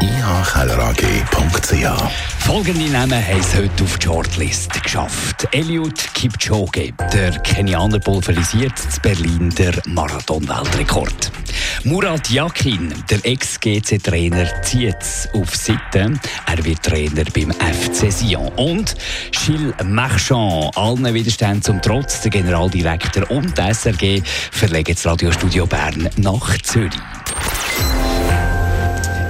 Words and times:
ihkellerag.ch. 0.00 1.86
Folgende 2.40 2.90
Namen 2.90 3.26
haben 3.26 3.40
es 3.40 3.54
heute 3.54 3.84
auf 3.84 3.98
die 3.98 4.06
Shortlist 4.06 4.82
geschafft. 4.82 5.48
Eliud 5.52 5.96
Kipchoge, 6.14 6.92
der 7.12 7.32
Kenianer 7.40 7.98
pulverisiert 7.98 8.72
in 8.78 9.02
Berlin 9.02 9.50
der 9.50 9.74
Marathon-Weltrekord. 9.86 11.32
Murat 11.84 12.28
Yakin, 12.30 12.92
der 13.10 13.24
Ex-GC-Trainer, 13.24 14.62
zieht 14.62 14.96
auf 15.34 15.54
Seite. 15.54 16.12
Er 16.46 16.64
wird 16.64 16.82
Trainer 16.82 17.24
beim 17.34 17.52
FC 17.52 18.10
Sion. 18.12 18.48
Und 18.56 18.94
Gilles 19.30 19.74
Marchand, 19.84 20.76
allen 20.76 21.14
Widerständen 21.14 21.62
zum 21.62 21.82
Trotz, 21.82 22.22
der 22.22 22.30
Generaldirektor 22.30 23.30
und 23.30 23.56
der 23.56 23.74
SRG 23.74 24.22
verlegen 24.50 24.94
das 24.94 25.06
Radiostudio 25.06 25.66
Bern 25.66 26.08
nach 26.16 26.56
Zürich. 26.62 26.92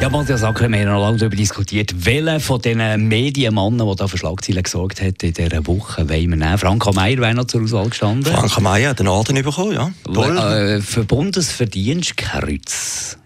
Ja, 0.01 0.09
Matthias 0.09 0.45
Acker, 0.45 0.71
wir 0.71 0.79
haben 0.79 0.93
noch 0.93 1.01
lange 1.01 1.19
darüber 1.19 1.35
diskutiert, 1.35 1.93
welcher 2.07 2.39
von 2.39 2.61
diesen 2.61 3.09
Medienmannen, 3.09 3.85
der 3.85 3.97
da 3.97 4.07
für 4.07 4.17
Schlagzeilen 4.17 4.63
gesorgt 4.63 5.03
hat 5.03 5.25
in 5.25 5.33
dieser 5.33 5.67
Woche, 5.67 6.09
wollen 6.09 6.31
wir 6.31 6.37
nehmen. 6.37 6.57
Franka 6.57 6.93
Meier 6.93 7.19
wäre 7.19 7.35
noch 7.35 7.47
zur 7.47 7.65
Auswahl 7.65 7.89
gestanden. 7.89 8.33
Franka 8.33 8.61
Meier 8.61 8.91
hat 8.91 9.01
den 9.01 9.09
Orden 9.09 9.35
bekommen, 9.43 9.73
ja. 9.73 9.91
Toll. 10.05 10.39
Äh, 10.39 10.81
für 10.83 11.03
Bundesverdienstkreuz. 11.03 13.19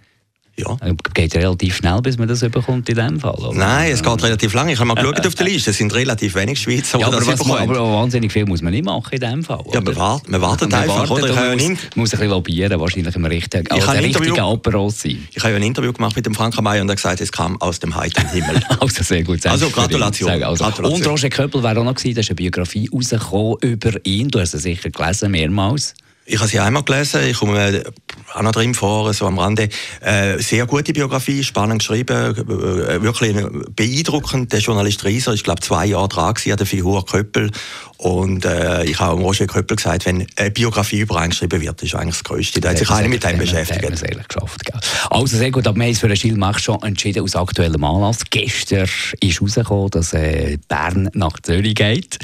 Ja. 0.57 0.77
Äh, 0.83 0.95
geht 1.15 1.35
relativ 1.35 1.77
schnell, 1.77 2.03
bis 2.03 2.19
man 2.19 2.29
das 2.29 2.41
bekommt 2.41 2.87
in 2.89 2.97
dem 2.97 3.19
Fall. 3.19 3.35
Oder? 3.35 3.55
Nein, 3.55 3.93
es 3.93 4.03
geht 4.03 4.23
relativ 4.23 4.53
lange. 4.53 4.73
Ich 4.73 4.79
habe 4.79 4.89
mal 4.89 4.95
geschaut 4.95 5.27
auf 5.27 5.35
der 5.35 5.47
Liste. 5.47 5.71
Es 5.71 5.79
sind 5.79 5.95
relativ 5.95 6.35
wenig 6.35 6.61
Schweizer, 6.61 6.99
ja, 6.99 7.07
aber, 7.07 7.17
das 7.17 7.27
was, 7.27 7.51
aber 7.51 7.93
wahnsinnig 7.93 8.31
viel 8.31 8.45
muss 8.45 8.61
man 8.61 8.73
nicht 8.73 8.85
machen 8.85 9.13
in 9.13 9.21
dem 9.21 9.43
Fall. 9.43 9.65
Ja, 9.73 9.81
man 9.81 9.97
wartet, 9.97 10.29
man 10.29 10.41
wartet 10.43 10.75
einfach. 10.75 11.09
Wartet, 11.09 11.31
oder? 11.31 11.55
Ich 11.55 11.69
muss, 11.69 11.71
muss, 11.71 11.97
muss 11.97 12.13
ein 12.13 12.19
bisschen 12.19 12.29
lobbyieren, 12.29 12.81
wahrscheinlich 12.81 13.17
im 13.17 13.25
richtigen, 13.25 13.65
ich 13.75 13.89
also 13.89 14.03
richtigen 14.03 14.41
Apparat 14.41 14.93
sein. 14.93 15.27
Ich 15.33 15.43
habe 15.43 15.53
ja 15.53 15.57
ein 15.57 15.63
Interview 15.63 15.93
gemacht 15.93 16.17
mit 16.17 16.27
dem 16.27 16.35
Frank 16.35 16.61
Mayer 16.61 16.83
und 16.83 16.89
er 16.91 16.97
gesagt, 16.97 17.23
es 17.23 17.33
kam 17.33 17.59
aus 17.63 17.81
dem 17.81 17.97
heiteren 17.97 18.29
Himmel. 18.29 18.63
also 18.81 19.03
sehr 19.03 19.23
gut. 19.23 19.47
Also 19.47 19.71
Gratulation. 19.71 20.31
Also. 20.31 20.65
Gratulation. 20.65 21.01
Und 21.01 21.07
Roger 21.07 21.31
Köppel 21.31 21.63
wäre 21.63 21.81
auch 21.81 21.85
noch 21.85 21.95
gewesen, 21.95 22.15
da 22.15 22.21
ist 22.21 22.29
eine 22.29 22.37
Biografie 22.37 22.91
rausgekommen 22.93 23.57
über 23.63 23.93
ihn. 24.05 24.29
Du 24.29 24.39
hast 24.39 24.53
sie 24.53 24.59
sicher 24.59 24.91
gelesen, 24.91 25.31
mehrmals. 25.31 25.95
Ich 26.25 26.39
habe 26.39 26.49
sie 26.49 26.61
einmal 26.61 26.85
gelesen, 26.85 27.23
ich 27.29 27.37
komme 27.37 27.83
auch 28.35 28.43
noch 28.43 28.53
drin 28.53 28.75
vor, 28.75 29.13
so 29.13 29.27
am 29.27 29.39
Rande. 29.41 29.69
Äh, 30.01 30.39
sehr 30.39 30.67
gute 30.67 30.93
Biografie, 30.93 31.43
spannend 31.43 31.81
geschrieben, 31.81 32.37
äh, 32.37 33.03
wirklich 33.03 33.35
beeindruckend. 33.75 34.53
Der 34.53 34.61
Journalist 34.61 35.05
Rieser 35.05 35.33
ist, 35.33 35.43
glaube 35.43 35.61
zwei 35.63 35.87
Jahre 35.87 36.09
dran 36.09 36.35
gewesen, 36.35 36.53
an 36.53 36.59
der 36.59 36.67
Figur 36.67 37.05
Köppel. 37.05 37.51
Und 37.97 38.45
äh, 38.45 38.85
ich 38.85 39.01
habe 39.01 39.21
Roger 39.21 39.47
Köppel 39.47 39.77
gesagt, 39.77 40.07
wenn 40.07 40.27
eine 40.37 40.51
Biografie 40.51 41.01
übereingeschrieben 41.01 41.61
wird, 41.61 41.83
ist 41.83 41.95
eigentlich 41.95 42.17
das 42.17 42.25
Größte. 42.25 42.61
Da 42.61 42.71
hat 42.71 42.79
sich 42.79 42.91
einer 42.91 43.09
mit 43.09 43.25
dem 43.25 43.39
beschäftigt. 43.39 43.83
Das 43.91 44.03
ehrlich 44.03 44.29
geschafft. 44.29 44.65
Gell? 44.65 44.81
Also 45.11 45.37
sehr 45.37 45.51
gut, 45.51 45.67
aber 45.67 45.77
wir 45.77 45.87
haben 45.87 45.95
für 45.95 46.09
den 46.09 46.17
Gilles 46.17 46.39
Marchand 46.39 46.85
entschieden 46.85 47.25
aus 47.25 47.35
aktuellem 47.35 47.83
Anlass. 47.83 48.19
Gestern 48.31 48.89
ist 49.21 49.43
rausgekommen, 49.43 49.91
dass 49.91 50.13
äh, 50.13 50.59
Bern 50.69 51.11
nach 51.15 51.39
Zürich 51.43 51.75
geht. 51.75 52.19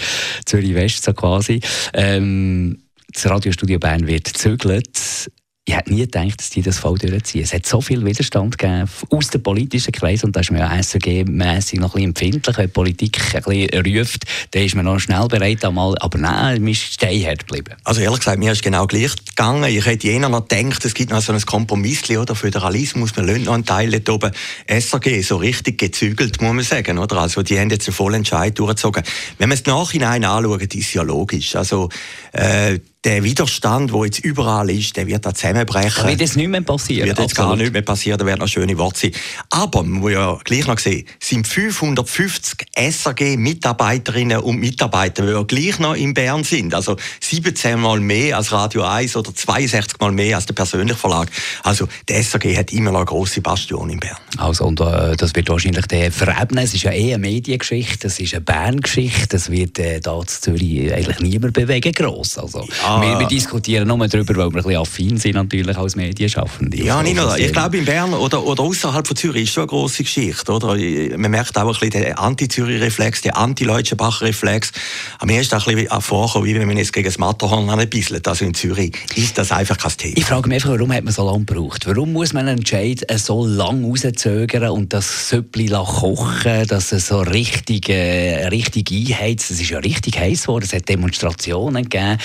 Zürich 0.46 0.74
West 0.74 1.02
so 1.02 1.12
quasi. 1.12 1.60
Ähm, 1.94 2.78
das 3.12 3.26
Radiostudio 3.28 3.78
Bern 3.78 4.06
wird 4.06 4.24
gezögert. 4.24 5.30
Ich 5.68 5.76
hätte 5.76 5.92
nie 5.92 6.00
gedacht, 6.00 6.40
dass 6.40 6.48
die 6.48 6.62
das 6.62 6.78
voll 6.78 6.96
durchziehen. 6.96 7.42
Es 7.42 7.52
hat 7.52 7.66
so 7.66 7.82
viel 7.82 8.02
Widerstand 8.02 8.56
gegeben 8.56 8.88
aus 9.10 9.28
den 9.28 9.42
politischen 9.42 9.92
Kreisen 9.92 10.24
und 10.24 10.34
da 10.34 10.40
ist 10.40 10.50
man 10.50 10.60
ja 10.60 10.72
SRG-mässig 10.72 11.78
noch 11.78 11.94
ein 11.94 12.10
bisschen 12.14 12.32
empfindlich. 12.32 12.56
Wenn 12.56 12.66
die 12.68 12.72
Politik 12.72 13.20
ein 13.34 13.42
bisschen 13.42 13.98
ruft, 13.98 14.24
dann 14.52 14.62
ist 14.62 14.74
man 14.74 14.86
noch 14.86 14.98
schnell 14.98 15.28
bereit, 15.28 15.62
einmal, 15.66 15.94
aber 15.98 16.16
nein, 16.16 16.62
man 16.62 16.72
ist 16.72 16.94
steinhart 16.94 17.46
geblieben. 17.46 17.76
Also 17.84 18.00
ehrlich 18.00 18.20
gesagt, 18.20 18.38
mir 18.38 18.52
ist 18.52 18.62
genau 18.62 18.86
gleich 18.86 19.14
gegangen. 19.26 19.64
Ich 19.64 19.84
hätte 19.84 20.06
jener 20.06 20.30
noch 20.30 20.48
gedacht, 20.48 20.86
es 20.86 20.94
gibt 20.94 21.10
noch 21.10 21.20
so 21.20 21.34
ein 21.34 21.40
Kompromiss 21.42 22.08
oder 22.08 22.34
Föderalismus, 22.34 23.14
man 23.16 23.26
lönt 23.26 23.44
noch 23.44 23.52
einen 23.52 23.66
Teil 23.66 23.90
dort 23.90 24.08
oben. 24.08 24.32
SRG, 24.66 25.20
so 25.20 25.36
richtig 25.36 25.76
gezügelt, 25.76 26.40
muss 26.40 26.54
man 26.54 26.64
sagen, 26.64 26.96
oder? 26.96 27.18
Also 27.18 27.42
die 27.42 27.60
haben 27.60 27.68
jetzt 27.68 27.86
einen 27.88 27.94
vollen 27.94 28.14
Entscheid 28.14 28.58
durchgezogen. 28.58 29.02
Wenn 29.36 29.50
man 29.50 29.58
es 29.58 29.66
nachhinein 29.66 30.24
anschaut, 30.24 30.62
ist 30.62 30.74
es 30.74 30.94
ja 30.94 31.02
logisch. 31.02 31.56
Also, 31.56 31.90
äh, 32.32 32.78
der 33.04 33.22
Widerstand, 33.22 33.92
der 33.92 34.04
jetzt 34.04 34.18
überall 34.18 34.68
ist, 34.70 34.96
der 34.96 35.06
wird 35.06 35.24
da 35.24 35.32
zusammenbrechen. 35.32 36.02
Da 36.02 36.08
wird 36.08 36.20
jetzt 36.20 36.36
nicht 36.36 36.48
mehr 36.48 36.62
passieren. 36.62 37.06
Wird 37.06 37.18
jetzt 37.18 37.32
Absolut. 37.32 37.50
gar 37.50 37.56
nicht 37.56 37.72
mehr 37.72 37.82
passieren, 37.82 38.18
da 38.18 38.26
werden 38.26 38.40
noch 38.40 38.48
schöne 38.48 38.76
Worte 38.76 38.98
sein. 38.98 39.12
Aber, 39.50 39.84
man 39.84 40.00
muss 40.00 40.12
ja 40.12 40.36
gleich 40.42 40.66
noch 40.66 40.78
sehen, 40.78 41.06
sind 41.20 41.46
550 41.46 42.66
SRG-Mitarbeiterinnen 42.74 44.40
und 44.40 44.58
Mitarbeiter, 44.58 45.24
die 45.24 45.32
ja 45.32 45.42
gleich 45.42 45.78
noch 45.78 45.94
in 45.94 46.12
Bern 46.12 46.42
sind. 46.42 46.74
Also 46.74 46.96
17 47.20 47.78
Mal 47.78 48.00
mehr 48.00 48.36
als 48.36 48.50
Radio 48.50 48.82
1 48.82 49.16
oder 49.16 49.32
62 49.32 50.00
Mal 50.00 50.10
mehr 50.10 50.36
als 50.36 50.46
der 50.46 50.54
persönliche 50.54 50.98
Verlag. 50.98 51.30
Also, 51.62 51.86
der 52.08 52.18
SRG 52.22 52.56
hat 52.56 52.72
immer 52.72 52.90
noch 52.90 52.98
eine 52.98 53.06
grosse 53.06 53.40
Bastion 53.40 53.90
in 53.90 54.00
Bern. 54.00 54.18
Also, 54.38 54.64
und 54.64 54.80
äh, 54.80 55.16
das 55.16 55.34
wird 55.36 55.48
wahrscheinlich 55.48 55.86
der 55.86 56.10
verebnen. 56.10 56.64
Es 56.64 56.74
ist 56.74 56.82
ja 56.82 56.90
eh 56.90 57.14
eine 57.14 57.18
Mediengeschichte, 57.18 58.08
es 58.08 58.18
ist 58.18 58.34
eine 58.34 58.40
Bern-Geschichte, 58.40 59.28
das 59.28 59.50
wird 59.50 59.78
äh, 59.78 60.00
da 60.00 60.18
zu 60.26 60.40
Zürich 60.40 60.92
eigentlich 60.92 61.20
niemand 61.20 61.52
bewegen, 61.52 61.92
gross. 61.92 62.36
Also, 62.38 62.66
ja. 62.82 62.97
Wir, 63.00 63.18
wir, 63.18 63.26
diskutieren 63.26 63.88
nur 63.88 64.06
darüber, 64.08 64.34
weil 64.36 64.36
wir 64.36 64.44
ein 64.46 64.52
bisschen 64.52 64.76
affin 64.76 65.16
sind 65.18 65.34
natürlich 65.34 65.76
als 65.76 65.96
Medienschaffende. 65.96 66.82
Ja, 66.82 67.02
nicht 67.02 67.16
nur 67.16 67.36
Ich 67.38 67.52
glaube, 67.52 67.78
in 67.78 67.84
Bern 67.84 68.14
oder, 68.14 68.44
oder 68.44 68.62
außerhalb 68.62 69.06
von 69.06 69.16
Zürich 69.16 69.44
ist 69.44 69.52
schon 69.52 69.62
eine 69.62 69.68
grosse 69.68 70.02
Geschichte. 70.02 70.52
Oder? 70.52 70.76
Man 71.16 71.30
merkt 71.30 71.56
auch 71.56 71.62
ein 71.62 71.68
bisschen 71.68 72.02
den 72.02 72.14
Anti-Zürich-Reflex, 72.14 73.22
den 73.22 73.32
Anti-Leutschenbach-Reflex. 73.32 74.72
Aber 75.18 75.26
mir 75.26 75.40
ist 75.40 75.54
auch 75.54 75.66
ein 75.66 75.74
bisschen 75.76 76.00
vorgekommen, 76.00 76.48
wie 76.48 76.54
wenn 76.54 76.66
man 76.66 76.76
jetzt 76.76 76.92
gegen 76.92 77.06
das 77.06 77.18
Matterhorn 77.18 77.68
anbisselt. 77.70 78.26
Also 78.26 78.44
in 78.44 78.54
Zürich 78.54 78.96
ist 79.14 79.38
das 79.38 79.52
einfach 79.52 79.78
kein 79.78 79.92
Thema. 79.96 80.14
Ich 80.16 80.24
frage 80.24 80.48
mich 80.48 80.56
einfach, 80.56 80.70
warum 80.70 80.92
hat 80.92 81.04
man 81.04 81.12
so 81.12 81.24
lange 81.24 81.44
gebraucht? 81.44 81.86
Warum 81.86 82.12
muss 82.12 82.32
man 82.32 82.48
einen 82.48 82.58
Entscheid 82.58 83.04
so 83.16 83.46
lange 83.46 83.86
rauszögern 83.86 84.70
und 84.70 84.92
das 84.92 85.28
Süppli 85.28 85.68
kochen, 85.68 86.66
dass 86.66 86.92
es 86.92 87.08
so 87.08 87.20
richtig, 87.20 87.88
äh, 87.88 88.46
richtig 88.48 88.90
einheizt? 88.90 89.50
Es 89.50 89.60
ist 89.60 89.70
ja 89.70 89.78
richtig 89.78 90.18
heiß 90.18 90.42
geworden. 90.42 90.64
Es 90.64 90.72
hat 90.72 90.88
Demonstrationen 90.88 91.84
gegeben 91.84 92.18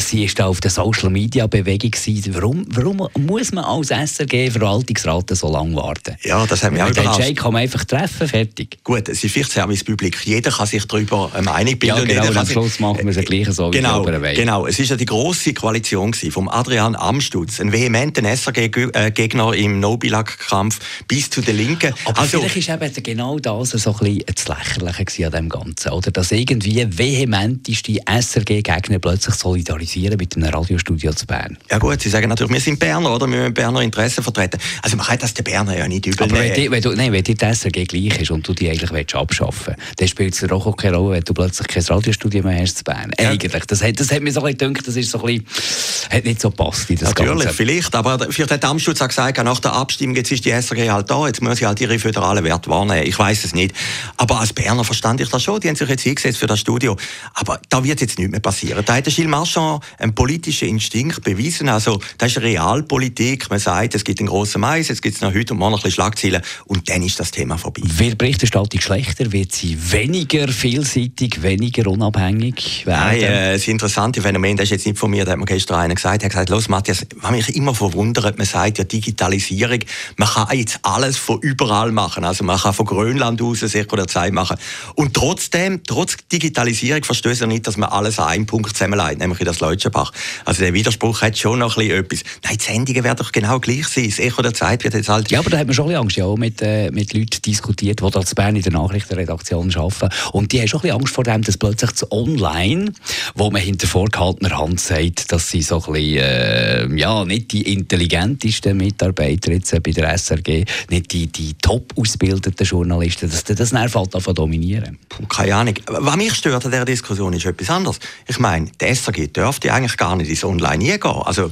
sie 0.00 0.24
ist 0.24 0.38
da 0.38 0.46
auf 0.46 0.60
der 0.60 0.70
Social 0.70 1.10
Media 1.10 1.46
Bewegung 1.46 1.90
Warum, 2.30 2.64
warum 2.68 3.08
muss 3.18 3.52
man 3.52 3.64
als 3.64 3.88
SRG 3.88 4.50
Verwaltungsrat 4.50 5.30
so 5.36 5.50
lange 5.50 5.76
warten? 5.76 6.16
Ja, 6.22 6.46
das 6.46 6.62
haben 6.62 6.76
wir 6.76 6.86
auch. 6.86 6.90
Den 6.90 7.34
kann 7.34 7.52
man 7.52 7.62
einfach 7.62 7.84
treffen, 7.84 8.28
fertig. 8.28 8.78
Gut, 8.84 9.08
es 9.08 9.22
ist 9.22 9.32
vielleicht 9.32 9.52
Servicepublik. 9.52 10.18
Jeder 10.24 10.50
kann 10.50 10.66
sich 10.66 10.84
darüber 10.86 11.30
eine 11.34 11.42
Meinung 11.42 11.78
bilden. 11.78 11.98
Ja, 11.98 12.04
genau, 12.04 12.28
und 12.28 12.36
am 12.36 12.46
Schluss 12.46 12.80
machen 12.80 13.06
wir 13.06 13.16
es 13.16 13.24
gleich 13.24 13.48
so, 13.50 13.70
genau, 13.70 14.06
wie 14.06 14.34
Genau, 14.34 14.66
es 14.66 14.78
ist 14.78 14.90
ja 14.90 14.96
die 14.96 15.06
grosse 15.06 15.54
Koalition 15.54 16.14
von 16.14 16.48
Adrian 16.48 16.96
Amstutz, 16.96 17.60
ein 17.60 17.72
vehementen 17.72 18.24
SRG-Gegner 18.24 19.54
im 19.54 19.80
No-Bilag-Kampf 19.80 20.78
bis 21.08 21.30
zu 21.30 21.40
den 21.40 21.56
Linken. 21.56 21.94
Aber 22.04 22.20
also, 22.20 22.38
vielleicht 22.38 22.56
ist 22.56 22.68
eben 22.68 23.02
genau 23.02 23.38
das 23.38 23.70
so 23.70 23.92
ein 23.92 23.98
bisschen 23.98 24.24
das 24.34 24.48
Lächerliche 24.48 25.26
an 25.26 25.32
dem 25.32 25.48
Ganzen, 25.48 25.90
oder? 25.90 26.10
Dass 26.10 26.32
irgendwie 26.32 26.86
vehementeste 26.88 27.98
SRG-Gegner 28.06 28.98
plötzlich 28.98 29.34
solidarisieren 29.34 29.89
solidarisieren 29.90 30.16
mit 30.16 30.36
einem 30.36 30.48
Radiostudio 30.48 31.12
zu 31.12 31.26
Bern? 31.26 31.58
Ja 31.70 31.78
gut, 31.78 32.00
Sie 32.00 32.08
sagen 32.08 32.28
natürlich, 32.28 32.52
wir 32.52 32.60
sind 32.60 32.78
Berner, 32.78 33.14
oder? 33.14 33.26
Wir 33.26 33.38
müssen 33.38 33.54
Berner 33.54 33.80
Interessen 33.80 34.22
vertreten. 34.22 34.58
Also 34.82 34.96
man 34.96 35.06
kann 35.06 35.18
das 35.18 35.34
den 35.34 35.44
Berner 35.44 35.76
ja 35.76 35.88
nicht 35.88 36.06
übel 36.06 36.24
Aber 36.24 36.38
wenn, 36.38 36.54
die, 36.54 36.70
wenn, 36.70 36.82
du, 36.82 36.92
nein, 36.92 37.12
wenn 37.12 37.22
dir 37.22 37.34
die 37.34 37.44
SRG 37.44 37.84
gleich 37.86 38.20
ist 38.20 38.30
und 38.30 38.46
du 38.46 38.54
die 38.54 38.70
eigentlich 38.70 38.92
willst 38.92 39.14
abschaffen 39.14 39.74
willst, 39.76 40.00
dann 40.00 40.08
spielt 40.08 40.34
es 40.34 40.50
auch 40.50 40.76
keine 40.76 40.96
Rolle, 40.96 41.16
wenn 41.16 41.24
du 41.24 41.34
plötzlich 41.34 41.68
kein 41.68 41.82
Radiostudio 41.82 42.42
mehr 42.42 42.62
hast 42.62 42.78
zu 42.78 42.84
Bern. 42.84 43.12
Ja. 43.18 43.30
Eigentlich. 43.30 43.64
Das 43.66 43.82
hat, 43.82 43.98
das 43.98 44.10
hat 44.12 44.22
mir 44.22 44.32
so 44.32 44.40
ein 44.40 44.56
bisschen 44.56 44.74
gedacht, 44.74 44.88
das 44.88 44.96
ist 44.96 45.10
so 45.10 45.22
ein 45.24 45.44
bisschen, 45.44 46.10
hat 46.10 46.24
nicht 46.24 46.40
so 46.40 46.50
passt 46.50 46.88
wie 46.88 46.94
das 46.94 47.10
Natürlich, 47.10 47.44
Ganze. 47.44 47.54
vielleicht. 47.54 47.94
Aber 47.94 48.18
vielleicht 48.30 48.50
hat 48.52 48.62
der 48.62 48.70
Amtsschutz 48.70 49.00
auch 49.02 49.08
gesagt, 49.08 49.42
nach 49.42 49.60
der 49.60 49.72
Abstimmung, 49.72 50.16
jetzt 50.16 50.30
ist 50.32 50.44
die 50.44 50.50
SRG 50.50 50.90
halt 50.90 51.10
da, 51.10 51.26
jetzt 51.26 51.42
muss 51.42 51.58
sie 51.58 51.66
halt 51.66 51.80
ihre 51.80 51.98
föderalen 51.98 52.44
Werte 52.44 52.70
wahrnehmen. 52.70 53.06
Ich 53.06 53.18
weiß 53.18 53.44
es 53.44 53.54
nicht. 53.54 53.74
Aber 54.16 54.40
als 54.40 54.52
Berner 54.52 54.84
verstand 54.84 55.20
ich 55.20 55.28
das 55.28 55.42
schon. 55.42 55.60
Die 55.60 55.68
haben 55.68 55.76
sich 55.76 55.88
jetzt 55.88 56.02
hingesetzt 56.02 56.38
für 56.38 56.46
das 56.46 56.60
Studio. 56.60 56.96
Aber 57.34 57.60
da 57.68 57.82
wird 57.82 58.00
jetzt 58.00 58.18
nichts 58.18 58.30
mehr 58.30 58.40
passieren. 58.40 58.82
Da 58.84 58.94
hat 58.94 59.06
der 59.06 59.12
Gilles 59.12 59.30
Marchand 59.30 59.79
einen 59.98 60.14
politischen 60.14 60.68
Instinkt 60.68 61.22
bewiesen. 61.22 61.68
Also, 61.68 62.00
das 62.18 62.32
ist 62.32 62.42
Realpolitik. 62.42 63.50
Man 63.50 63.58
sagt, 63.58 63.94
es 63.94 64.04
gibt 64.04 64.20
einen 64.20 64.28
grossen 64.28 64.60
Mais, 64.60 64.88
jetzt 64.88 65.02
gibt 65.02 65.16
es 65.16 65.20
noch 65.20 65.34
heute 65.34 65.52
und 65.54 65.58
morgen 65.58 65.74
ein 65.74 65.76
bisschen 65.76 65.92
Schlagzeilen 65.92 66.42
und 66.66 66.88
dann 66.88 67.02
ist 67.02 67.18
das 67.20 67.30
Thema 67.30 67.58
vorbei. 67.58 67.82
Wird 67.84 68.18
Berichterstattung 68.18 68.80
schlechter? 68.80 69.32
Wird 69.32 69.52
sie 69.52 69.76
weniger 69.92 70.48
vielseitig, 70.48 71.42
weniger 71.42 71.86
unabhängig 71.86 72.86
werden? 72.86 73.00
Nein, 73.00 73.22
äh, 73.22 73.52
das 73.52 73.68
interessante 73.68 74.22
Phänomen, 74.22 74.56
das 74.56 74.64
ist 74.64 74.70
jetzt 74.70 74.86
nicht 74.86 74.98
von 74.98 75.10
mir, 75.10 75.24
da 75.24 75.32
hat 75.32 75.38
mir 75.38 75.46
gestern 75.46 75.80
einer 75.80 75.94
gesagt, 75.94 76.22
er 76.22 76.26
hat 76.26 76.32
gesagt, 76.32 76.50
los 76.50 76.68
Matthias, 76.68 77.06
was 77.16 77.30
mich 77.30 77.56
immer 77.56 77.74
verwundert, 77.74 78.38
man 78.38 78.46
sagt 78.46 78.78
ja 78.78 78.84
Digitalisierung, 78.84 79.80
man 80.16 80.28
kann 80.28 80.58
jetzt 80.58 80.78
alles 80.82 81.16
von 81.16 81.40
überall 81.40 81.92
machen, 81.92 82.24
also 82.24 82.44
man 82.44 82.58
kann 82.58 82.74
von 82.74 82.86
Grönland 82.86 83.40
aus 83.42 83.60
Zeit 83.60 84.32
machen 84.32 84.56
und 84.94 85.14
trotzdem, 85.14 85.82
trotz 85.86 86.16
Digitalisierung 86.30 87.04
verstößt 87.04 87.42
er 87.42 87.46
nicht, 87.46 87.66
dass 87.66 87.76
man 87.76 87.90
alles 87.90 88.18
an 88.18 88.28
einem 88.28 88.46
Punkt 88.46 88.76
zusammenlegt, 88.76 89.18
nämlich 89.18 89.40
in 89.40 89.46
das 89.46 89.60
Leutschenbach. 89.70 90.12
Also 90.44 90.62
der 90.62 90.74
Widerspruch 90.74 91.22
hat 91.22 91.38
schon 91.38 91.58
noch 91.58 91.76
ein 91.76 91.86
bisschen 91.86 92.04
etwas. 92.04 92.22
Nein, 92.44 92.56
die 92.58 92.64
Sendungen 92.64 93.04
werden 93.04 93.18
doch 93.18 93.32
genau 93.32 93.58
gleich 93.60 93.86
sein, 93.88 94.08
das 94.08 94.18
Echo 94.18 94.42
der 94.42 94.54
Zeit 94.54 94.84
wird 94.84 94.94
jetzt 94.94 95.08
halt... 95.08 95.30
Ja, 95.30 95.40
aber 95.40 95.50
da 95.50 95.58
hat 95.58 95.66
man 95.66 95.74
schon 95.74 95.86
ein 95.86 95.88
bisschen 95.88 96.02
Angst, 96.02 96.16
ja, 96.16 96.34
mit, 96.34 96.62
äh, 96.62 96.90
mit 96.90 97.12
Leuten 97.12 97.42
diskutiert, 97.42 98.00
die 98.00 98.10
da 98.10 98.24
zu 98.24 98.34
Bern 98.34 98.56
in 98.56 98.62
der 98.62 98.72
Nachrichtenredaktion 98.72 99.74
arbeiten 99.74 100.08
und 100.32 100.52
die 100.52 100.60
haben 100.60 100.68
schon 100.68 100.80
ein 100.80 100.82
bisschen 100.82 101.00
Angst 101.00 101.14
vor 101.14 101.24
dem, 101.24 101.42
dass 101.42 101.56
plötzlich 101.56 101.90
das 101.90 102.10
Online, 102.10 102.92
wo 103.34 103.50
man 103.50 103.62
hinter 103.62 103.86
vorgehaltener 103.86 104.58
Hand 104.58 104.80
sagt, 104.80 105.32
dass 105.32 105.50
sie 105.50 105.62
so 105.62 105.76
ein 105.76 105.92
bisschen, 105.92 106.18
äh, 106.18 106.96
ja, 106.96 107.24
nicht 107.24 107.52
die 107.52 107.72
intelligentesten 107.72 108.76
Mitarbeiter 108.76 109.52
jetzt 109.52 109.70
bei 109.82 109.90
der 109.92 110.16
SRG, 110.16 110.64
nicht 110.88 111.12
die, 111.12 111.26
die 111.26 111.54
top 111.54 111.92
ausgebildeten 111.96 112.66
Journalisten, 112.66 113.30
dass 113.30 113.44
das 113.44 113.72
nervt 113.72 114.14
davon 114.14 114.34
dominieren. 114.34 114.98
Puh, 115.08 115.26
keine 115.26 115.54
Ahnung. 115.54 115.74
Was 115.86 116.16
mich 116.16 116.34
stört 116.34 116.64
an 116.64 116.70
dieser 116.70 116.84
Diskussion 116.84 117.32
ist 117.32 117.46
etwas 117.46 117.70
anderes. 117.70 117.98
Ich 118.26 118.38
meine, 118.38 118.70
die 118.80 118.94
SRG 118.94 119.28
dürfte 119.60 119.74
eigentlich 119.74 119.96
gar 119.96 120.16
nicht 120.16 120.30
ins 120.30 120.44
Online 120.44 120.98
gehen. 120.98 121.02
Also, 121.02 121.50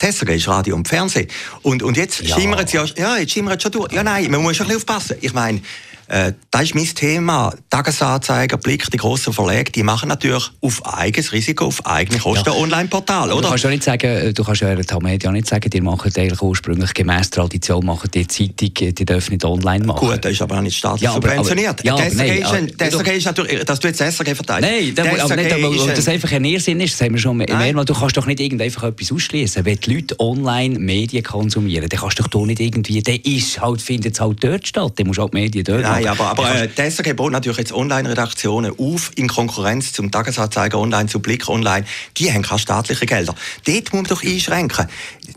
die 0.00 0.06
SRG 0.06 0.36
ist 0.36 0.48
Radio 0.48 0.76
und 0.76 0.86
Fernsehen. 0.86 1.28
Und, 1.62 1.82
und 1.82 1.96
jetzt 1.96 2.20
ja. 2.20 2.38
schimmert 2.38 2.66
es 2.66 2.72
ja, 2.72 2.84
ja, 2.96 3.16
jetzt 3.16 3.32
schimmert 3.32 3.62
schon 3.62 3.72
durch. 3.72 3.92
Ja, 3.92 4.04
nein, 4.04 4.30
man 4.30 4.42
muss 4.42 4.56
schon 4.56 4.66
ein 4.66 4.74
bisschen 4.74 4.88
aufpassen. 4.88 5.16
Ich 5.20 5.32
meine, 5.32 5.60
äh, 6.08 6.32
das 6.50 6.62
ist 6.62 6.74
mein 6.74 6.86
Thema. 6.86 7.52
Tagesanzeiger, 7.68 8.56
Blick, 8.56 8.90
die 8.90 8.96
grossen 8.96 9.32
Verlage, 9.32 9.70
die 9.70 9.82
machen 9.82 10.08
natürlich 10.08 10.50
auf 10.62 10.84
eigenes 10.86 11.32
Risiko, 11.32 11.66
auf 11.66 11.84
eigene 11.84 12.18
Kosten 12.18 12.48
ja. 12.48 12.56
Online-Portal, 12.56 13.30
oder? 13.30 13.42
Du 13.42 13.48
kannst 13.48 13.64
ja 13.64 13.70
nicht 13.70 13.82
sagen, 13.82 14.32
du 14.32 14.44
kannst 14.44 14.62
ja 14.62 14.74
der 14.74 15.02
Media 15.02 15.30
nicht 15.30 15.46
sagen, 15.46 15.68
die 15.68 15.80
machen 15.82 16.10
eigentlich 16.16 16.40
ursprünglich 16.40 16.94
gemäß 16.94 17.28
Tradition, 17.28 17.84
machen 17.84 18.10
die 18.12 18.26
Zeitung, 18.26 18.94
die 18.94 19.04
dürfen 19.04 19.32
nicht 19.32 19.44
online 19.44 19.84
machen. 19.84 20.08
Gut, 20.08 20.24
das 20.24 20.32
ist 20.32 20.40
aber 20.40 20.56
auch 20.56 20.62
nicht 20.62 20.78
staatlich 20.78 21.02
ja, 21.02 21.12
subventioniert. 21.12 21.84
Ja, 21.84 21.96
das 21.96 22.14
ist, 22.14 23.24
natürlich, 23.26 23.64
dass 23.64 23.78
du 23.78 23.88
jetzt 23.88 24.00
SRG 24.00 24.34
verteidigst. 24.34 24.72
Nein, 24.72 24.94
das, 24.94 25.20
aber 25.20 25.36
nicht, 25.36 25.52
aber, 25.52 25.92
das 25.92 26.08
einfach 26.08 26.32
ein 26.32 26.44
Irrsinn 26.44 26.80
ist, 26.80 26.94
das 26.94 27.02
haben 27.02 27.14
wir 27.14 27.20
schon 27.20 27.36
mehrmals. 27.36 27.86
Du 27.86 27.94
kannst 27.94 28.16
doch 28.16 28.26
nicht 28.26 28.40
einfach 28.40 28.84
etwas 28.84 29.12
ausschließen. 29.12 29.64
Wenn 29.64 29.76
die 29.76 29.94
Leute 29.94 30.18
online 30.18 30.78
Medien 30.78 31.22
konsumieren, 31.22 31.88
dann 31.88 32.00
kannst 32.00 32.18
du 32.18 32.22
doch 32.22 32.46
nicht 32.46 32.60
irgendwie, 32.60 33.02
der 33.02 33.24
ist 33.26 33.60
halt, 33.60 33.82
findet 33.82 34.14
es 34.14 34.20
halt 34.20 34.42
dort 34.42 34.66
statt, 34.66 34.92
dann 34.96 35.06
musst 35.06 35.18
du 35.18 35.22
halt 35.22 35.34
Medien 35.34 35.64
dort 35.64 35.82
Nein, 35.82 35.97
machen. 36.06 36.20
aber, 36.20 36.30
aber 36.30 36.62
äh, 36.62 36.68
die 36.68 36.90
SRG 36.90 37.14
baut 37.14 37.32
natürlich 37.32 37.58
jetzt 37.58 37.72
Online-Redaktionen 37.72 38.72
auf, 38.78 39.10
in 39.16 39.28
Konkurrenz 39.28 39.92
zum 39.92 40.10
Tagesanzeiger 40.10 40.78
online, 40.78 41.08
zu 41.08 41.20
Blick 41.20 41.48
online. 41.48 41.84
Die 42.16 42.32
haben 42.32 42.42
keine 42.42 42.58
staatlichen 42.58 43.06
Gelder. 43.06 43.34
Dort 43.66 43.92
muss 43.92 43.92
man 43.92 44.04
doch 44.04 44.22
einschränken. 44.22 44.86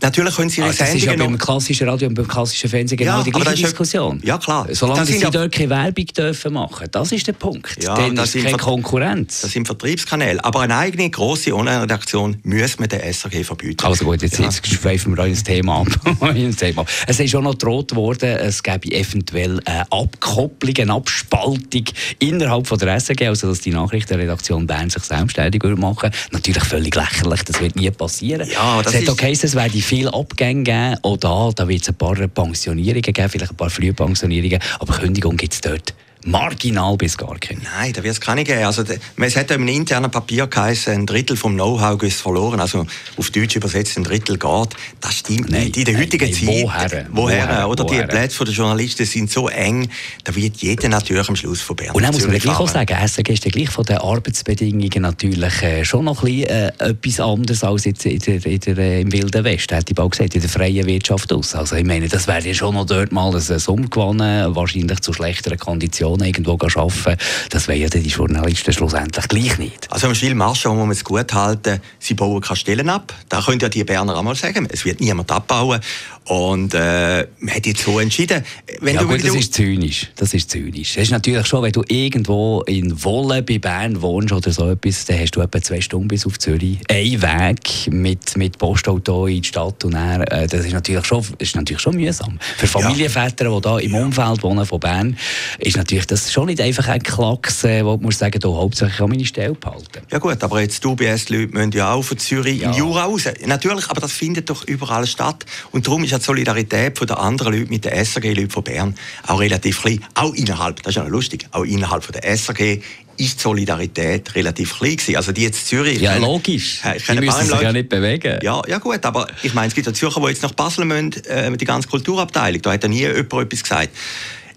Natürlich 0.01 0.35
können 0.35 0.49
sie 0.49 0.61
ihre 0.61 0.69
also, 0.69 0.83
Das 0.83 0.93
ist 0.93 1.03
ja 1.03 1.15
beim 1.15 1.37
klassischen 1.37 1.87
Radio 1.87 2.07
und 2.07 2.15
beim 2.15 2.27
klassischen 2.27 2.69
Fernsehen 2.69 2.97
genau 2.97 3.17
ja, 3.17 3.23
die 3.23 3.31
gleiche 3.31 3.63
Diskussion. 3.63 4.21
Ja, 4.23 4.37
klar. 4.37 4.67
Solange 4.71 5.05
sie 5.05 5.19
dort 5.19 5.51
keine 5.51 5.69
Werbung 5.69 6.05
dürfen 6.05 6.53
machen, 6.53 6.87
das 6.91 7.11
ist 7.11 7.27
der 7.27 7.33
Punkt. 7.33 7.83
Ja, 7.83 7.95
Dann 7.95 8.17
ist 8.17 8.33
keine 8.33 8.57
Konkurrenz. 8.57 9.41
Das 9.41 9.51
sind 9.51 9.67
Vertriebskanäle. 9.67 10.43
Aber 10.43 10.61
eine 10.61 10.77
eigene 10.77 11.09
grosse 11.09 11.55
Online-Redaktion 11.55 12.37
müssen 12.43 12.79
wir 12.79 12.87
der 12.87 13.05
SRG 13.13 13.43
verbieten. 13.43 13.85
Also 13.85 14.05
gut, 14.05 14.21
jetzt, 14.21 14.39
ja. 14.39 14.45
jetzt 14.45 14.65
schweifen 14.65 15.15
wir 15.15 15.25
ins 15.25 15.43
Thema 15.43 15.81
ab. 15.81 15.87
es 17.07 17.19
ist 17.19 17.29
schon 17.29 17.43
noch 17.43 17.51
gedroht 17.51 17.95
worden, 17.95 18.37
es 18.37 18.63
gäbe 18.63 18.91
eventuell 18.91 19.59
eine 19.65 19.91
Abkopplung, 19.91 20.50
eine 20.79 20.93
Abspaltung 20.93 21.85
innerhalb 22.19 22.67
von 22.67 22.77
der 22.79 22.99
SRG, 22.99 23.27
also 23.27 23.47
dass 23.47 23.61
die 23.61 23.71
Nachrichtenredaktion 23.71 24.67
Bern 24.67 24.89
sich 24.89 25.03
selbstständig 25.03 25.63
machen 25.63 26.03
würde. 26.03 26.11
Natürlich 26.31 26.63
völlig 26.63 26.95
lächerlich, 26.95 27.43
das 27.43 27.59
wird 27.59 27.75
nie 27.75 27.89
passieren. 27.91 28.49
Ja, 28.49 28.81
das 28.81 28.93
es 28.93 29.01
hat 29.01 29.09
auch 29.09 29.17
geheißen, 29.17 29.47
es 29.47 29.55
werde 29.55 29.81
viele 29.81 30.13
Abgänge 30.13 30.63
geben, 30.63 30.97
auch 31.01 31.17
da, 31.17 31.51
da 31.55 31.67
wird 31.67 31.81
es 31.81 31.89
ein 31.89 31.95
paar 31.95 32.15
Pensionierungen 32.15 33.01
geben, 33.01 33.29
vielleicht 33.29 33.51
ein 33.51 33.57
paar 33.57 33.69
Frühpensionierungen, 33.69 34.59
aber 34.79 34.93
Kündigung 34.93 35.37
gibt 35.37 35.53
es 35.53 35.61
dort 35.61 35.93
marginal 36.25 36.97
bis 36.97 37.17
gar 37.17 37.37
keine. 37.39 37.61
Nein, 37.61 37.93
da 37.93 38.03
wird 38.03 38.13
es 38.13 38.21
keine 38.21 38.43
geben. 38.43 38.63
Also, 38.63 38.83
es 39.17 39.35
hat 39.35 39.51
im 39.51 39.67
internen 39.67 40.11
Papier 40.11 40.47
geheißen, 40.47 40.93
ein 40.93 41.05
Drittel 41.05 41.35
vom 41.35 41.53
Know-how 41.53 42.01
ist 42.03 42.21
verloren. 42.21 42.59
Also 42.59 42.85
auf 43.17 43.29
Deutsch 43.31 43.55
übersetzt, 43.55 43.97
ein 43.97 44.03
Drittel 44.03 44.37
geht. 44.37 44.69
Das 44.99 45.15
stimmt 45.15 45.49
nein, 45.49 45.65
nicht. 45.65 45.77
In 45.77 45.85
der 45.85 45.97
heutigen 45.97 46.25
nein, 46.25 46.33
Zeit. 46.33 46.63
Woher? 46.63 47.07
Woher? 47.11 47.69
Oder 47.69 47.83
woher? 47.83 48.01
die 48.03 48.07
Plätze 48.07 48.43
der 48.43 48.53
Journalisten 48.53 49.05
sind 49.05 49.31
so 49.31 49.49
eng, 49.49 49.89
da 50.23 50.35
wird 50.35 50.57
jeder 50.57 50.89
natürlich 50.89 51.27
am 51.27 51.35
Schluss 51.35 51.61
von 51.61 51.75
Bern. 51.75 51.91
Und 51.91 52.03
dann 52.03 52.13
muss 52.13 52.27
man 52.27 52.37
gleich 52.37 52.59
auch 52.59 52.67
sagen, 52.67 52.95
SRG 53.07 53.29
ist 53.33 53.43
gleich 53.43 53.69
von 53.69 53.85
den 53.85 53.97
Arbeitsbedingungen 53.97 55.01
natürlich 55.01 55.61
äh, 55.61 55.83
schon 55.85 56.05
noch 56.05 56.23
ein 56.23 56.37
bisschen, 56.37 56.49
äh, 56.49 56.71
etwas 56.79 57.19
anderes 57.19 57.63
als 57.63 57.85
jetzt 57.85 58.05
in 58.05 58.19
der, 58.19 58.45
in 58.45 58.59
der, 58.59 58.77
äh, 58.77 59.01
im 59.01 59.11
Wilden 59.11 59.43
Westen, 59.43 59.75
hätte 59.75 59.91
ich 59.91 59.95
bald 59.95 60.11
gesagt, 60.11 60.35
in 60.35 60.41
der 60.41 60.49
freien 60.49 60.85
Wirtschaft 60.85 61.31
aus. 61.33 61.55
Also 61.55 61.75
ich 61.75 61.85
meine, 61.85 62.07
das 62.07 62.27
wäre 62.27 62.47
ja 62.47 62.53
schon 62.53 62.75
noch 62.75 62.85
dort 62.85 63.11
mal 63.11 63.33
ein 63.33 63.41
Summ 63.59 63.89
gewonnen, 63.89 64.55
wahrscheinlich 64.55 64.99
zu 65.01 65.13
schlechteren 65.13 65.57
Konditionen 65.57 66.10
Position 66.11 66.27
irgendwo 66.27 66.53
arbeiten 66.53 67.17
Das 67.49 67.67
wollen 67.67 67.81
ja 67.81 67.89
die 67.89 68.07
Journalisten 68.07 68.73
schlussendlich 68.73 69.27
gleich 69.27 69.57
nicht. 69.57 69.91
Also 69.91 70.07
im 70.07 70.13
Gilles 70.13 70.35
Marchand 70.35 70.75
muss 70.75 70.85
man 70.85 70.91
es 70.91 71.03
gut 71.03 71.33
halten, 71.33 71.79
sie 71.99 72.13
bauen 72.13 72.41
keine 72.41 72.57
Stellen 72.57 72.89
ab. 72.89 73.13
Da 73.29 73.41
können 73.41 73.59
ja 73.59 73.69
die 73.69 73.83
Berner 73.83 74.17
einmal 74.17 74.35
sagen, 74.35 74.67
es 74.71 74.85
wird 74.85 74.99
niemand 74.99 75.31
abbauen. 75.31 75.79
Und 76.25 76.73
äh, 76.75 77.27
man 77.39 77.55
hat 77.55 77.65
jetzt 77.65 77.83
so 77.83 77.99
entschieden. 77.99 78.43
Wenn 78.79 78.95
ja, 78.95 79.01
du 79.01 79.07
gut, 79.07 79.23
das 79.23 79.35
ist 79.35 79.53
zynisch. 79.53 80.11
Das 80.15 80.33
ist 80.33 80.51
zynisch. 80.51 80.93
Das 80.93 81.03
ist 81.03 81.11
natürlich 81.11 81.47
schon, 81.47 81.63
wenn 81.63 81.71
du 81.71 81.83
irgendwo 81.87 82.61
in 82.67 83.03
Wolle 83.03 83.41
bei 83.41 83.57
Bern 83.57 84.01
wohnst 84.01 84.31
oder 84.31 84.51
so 84.51 84.69
etwas, 84.69 85.05
dann 85.05 85.19
hast 85.19 85.31
du 85.31 85.41
etwa 85.41 85.61
zwei 85.61 85.81
Stunden 85.81 86.07
bis 86.07 86.25
auf 86.27 86.37
Zürich. 86.37 86.77
Ein 86.89 87.21
Weg 87.21 87.91
mit, 87.91 88.37
mit 88.37 88.59
Postauto 88.59 89.25
in 89.25 89.41
die 89.41 89.47
Stadt 89.47 89.83
und 89.83 89.93
dann, 89.93 90.21
äh, 90.21 90.47
das 90.47 90.65
ist 90.65 90.73
natürlich, 90.73 91.05
schon, 91.05 91.25
ist 91.39 91.55
natürlich 91.55 91.81
schon 91.81 91.95
mühsam. 91.95 92.37
Für 92.57 92.67
Familienväter, 92.67 93.45
die 93.45 93.69
hier 93.69 93.79
im 93.79 93.95
Umfeld 93.95 94.43
wohnen 94.43 94.65
von 94.65 94.79
Bern, 94.79 95.17
ist 95.57 95.75
natürlich 95.75 96.00
das 96.05 96.31
schon 96.31 96.47
nicht 96.47 96.61
einfach 96.61 96.87
ein 96.87 97.01
Klacks, 97.01 97.63
wo 97.63 97.97
musst 97.97 98.19
sagen, 98.19 98.39
du 98.39 98.55
hauptsächlich 98.55 98.99
an 99.01 99.09
meine 99.09 99.25
Stelle 99.25 99.53
behalten. 99.53 100.01
Ja 100.11 100.19
gut, 100.19 100.43
aber 100.43 100.61
jetzt 100.61 100.83
die 100.83 100.87
UBS-Leute 100.87 101.53
müssen 101.53 101.71
ja 101.71 101.93
auch 101.93 102.03
von 102.03 102.17
Zürich 102.17 102.61
ja. 102.61 102.69
in 102.71 102.77
Jura 102.77 103.05
raus. 103.05 103.23
Natürlich, 103.45 103.89
aber 103.89 104.01
das 104.01 104.11
findet 104.11 104.49
doch 104.49 104.63
überall 104.67 105.07
statt. 105.07 105.45
Und 105.71 105.87
darum 105.87 106.03
ist 106.03 106.13
die 106.13 106.21
Solidarität 106.21 106.97
von 106.97 107.07
den 107.07 107.17
anderen 107.17 107.53
Leuten 107.53 107.69
mit 107.69 107.85
den 107.85 107.93
SRG-Leuten 107.93 108.49
von 108.49 108.63
Bern 108.63 108.95
auch 109.27 109.39
relativ 109.39 109.81
klein. 109.81 110.03
Auch 110.15 110.33
innerhalb, 110.33 110.81
das 110.83 110.91
ist 110.91 110.95
ja 110.97 111.03
lustig, 111.03 111.47
auch 111.51 111.63
innerhalb 111.63 112.03
von 112.03 112.13
der 112.13 112.23
SRG 112.37 112.81
ist 113.17 113.37
die 113.37 113.41
Solidarität 113.41 114.33
relativ 114.35 114.77
klein 114.77 114.97
gewesen. 114.97 115.15
Also 115.15 115.31
die 115.31 115.43
jetzt 115.43 115.67
Zürich... 115.67 116.01
Ja, 116.01 116.13
meine, 116.13 116.25
logisch. 116.25 116.81
Äh, 116.83 116.99
die 117.13 117.19
müssen 117.19 117.45
sich 117.45 117.61
ja 117.61 117.71
nicht 117.71 117.89
bewegen. 117.89 118.39
Ja, 118.41 118.61
ja 118.67 118.77
gut, 118.79 119.05
aber 119.05 119.27
ich 119.43 119.53
meine, 119.53 119.67
es 119.67 119.75
gibt 119.75 119.87
ja 119.87 119.93
Zürcher, 119.93 120.21
die 120.21 120.27
jetzt 120.27 120.41
nach 120.41 120.53
Basel 120.53 120.85
müssen, 120.85 121.23
äh, 121.25 121.55
die 121.55 121.65
ganze 121.65 121.87
Kulturabteilung, 121.87 122.61
da 122.61 122.73
hat 122.73 122.83
ja 122.83 122.89
nie 122.89 123.01
jemand 123.01 123.33
etwas 123.33 123.63
gesagt. 123.63 123.89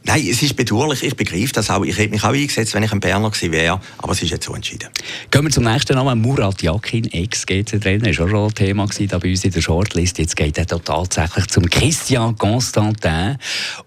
Nein, 0.06 0.26
es 0.28 0.42
ist 0.42 0.54
bedauerlich. 0.54 1.02
Ich 1.02 1.16
begreife 1.16 1.54
das 1.54 1.70
auch. 1.70 1.82
Ich 1.82 1.96
hätte 1.96 2.10
mich 2.10 2.22
auch 2.22 2.28
eingesetzt, 2.28 2.74
wenn 2.74 2.82
ich 2.82 2.92
ein 2.92 3.00
Berner 3.00 3.30
gewesen 3.30 3.52
wäre. 3.52 3.80
Aber 3.96 4.12
es 4.12 4.22
ist 4.22 4.30
jetzt 4.30 4.44
so 4.44 4.54
entschieden. 4.54 4.90
Gehen 5.30 5.44
wir 5.44 5.50
zum 5.50 5.64
nächsten 5.64 5.94
Namen. 5.94 6.20
Murat 6.20 6.60
Yakin, 6.62 7.10
Ex-GC-Trainer. 7.10 8.10
Ist 8.10 8.20
auch 8.20 8.28
schon 8.28 8.44
ein 8.44 8.54
Thema 8.54 8.86
da 8.86 9.18
bei 9.18 9.30
uns 9.30 9.44
in 9.44 9.52
der 9.52 9.62
Shortlist. 9.62 10.18
Jetzt 10.18 10.36
geht 10.36 10.58
er 10.58 10.66
tatsächlich 10.66 11.46
zum 11.46 11.70
Christian 11.70 12.36
Constantin 12.36 13.38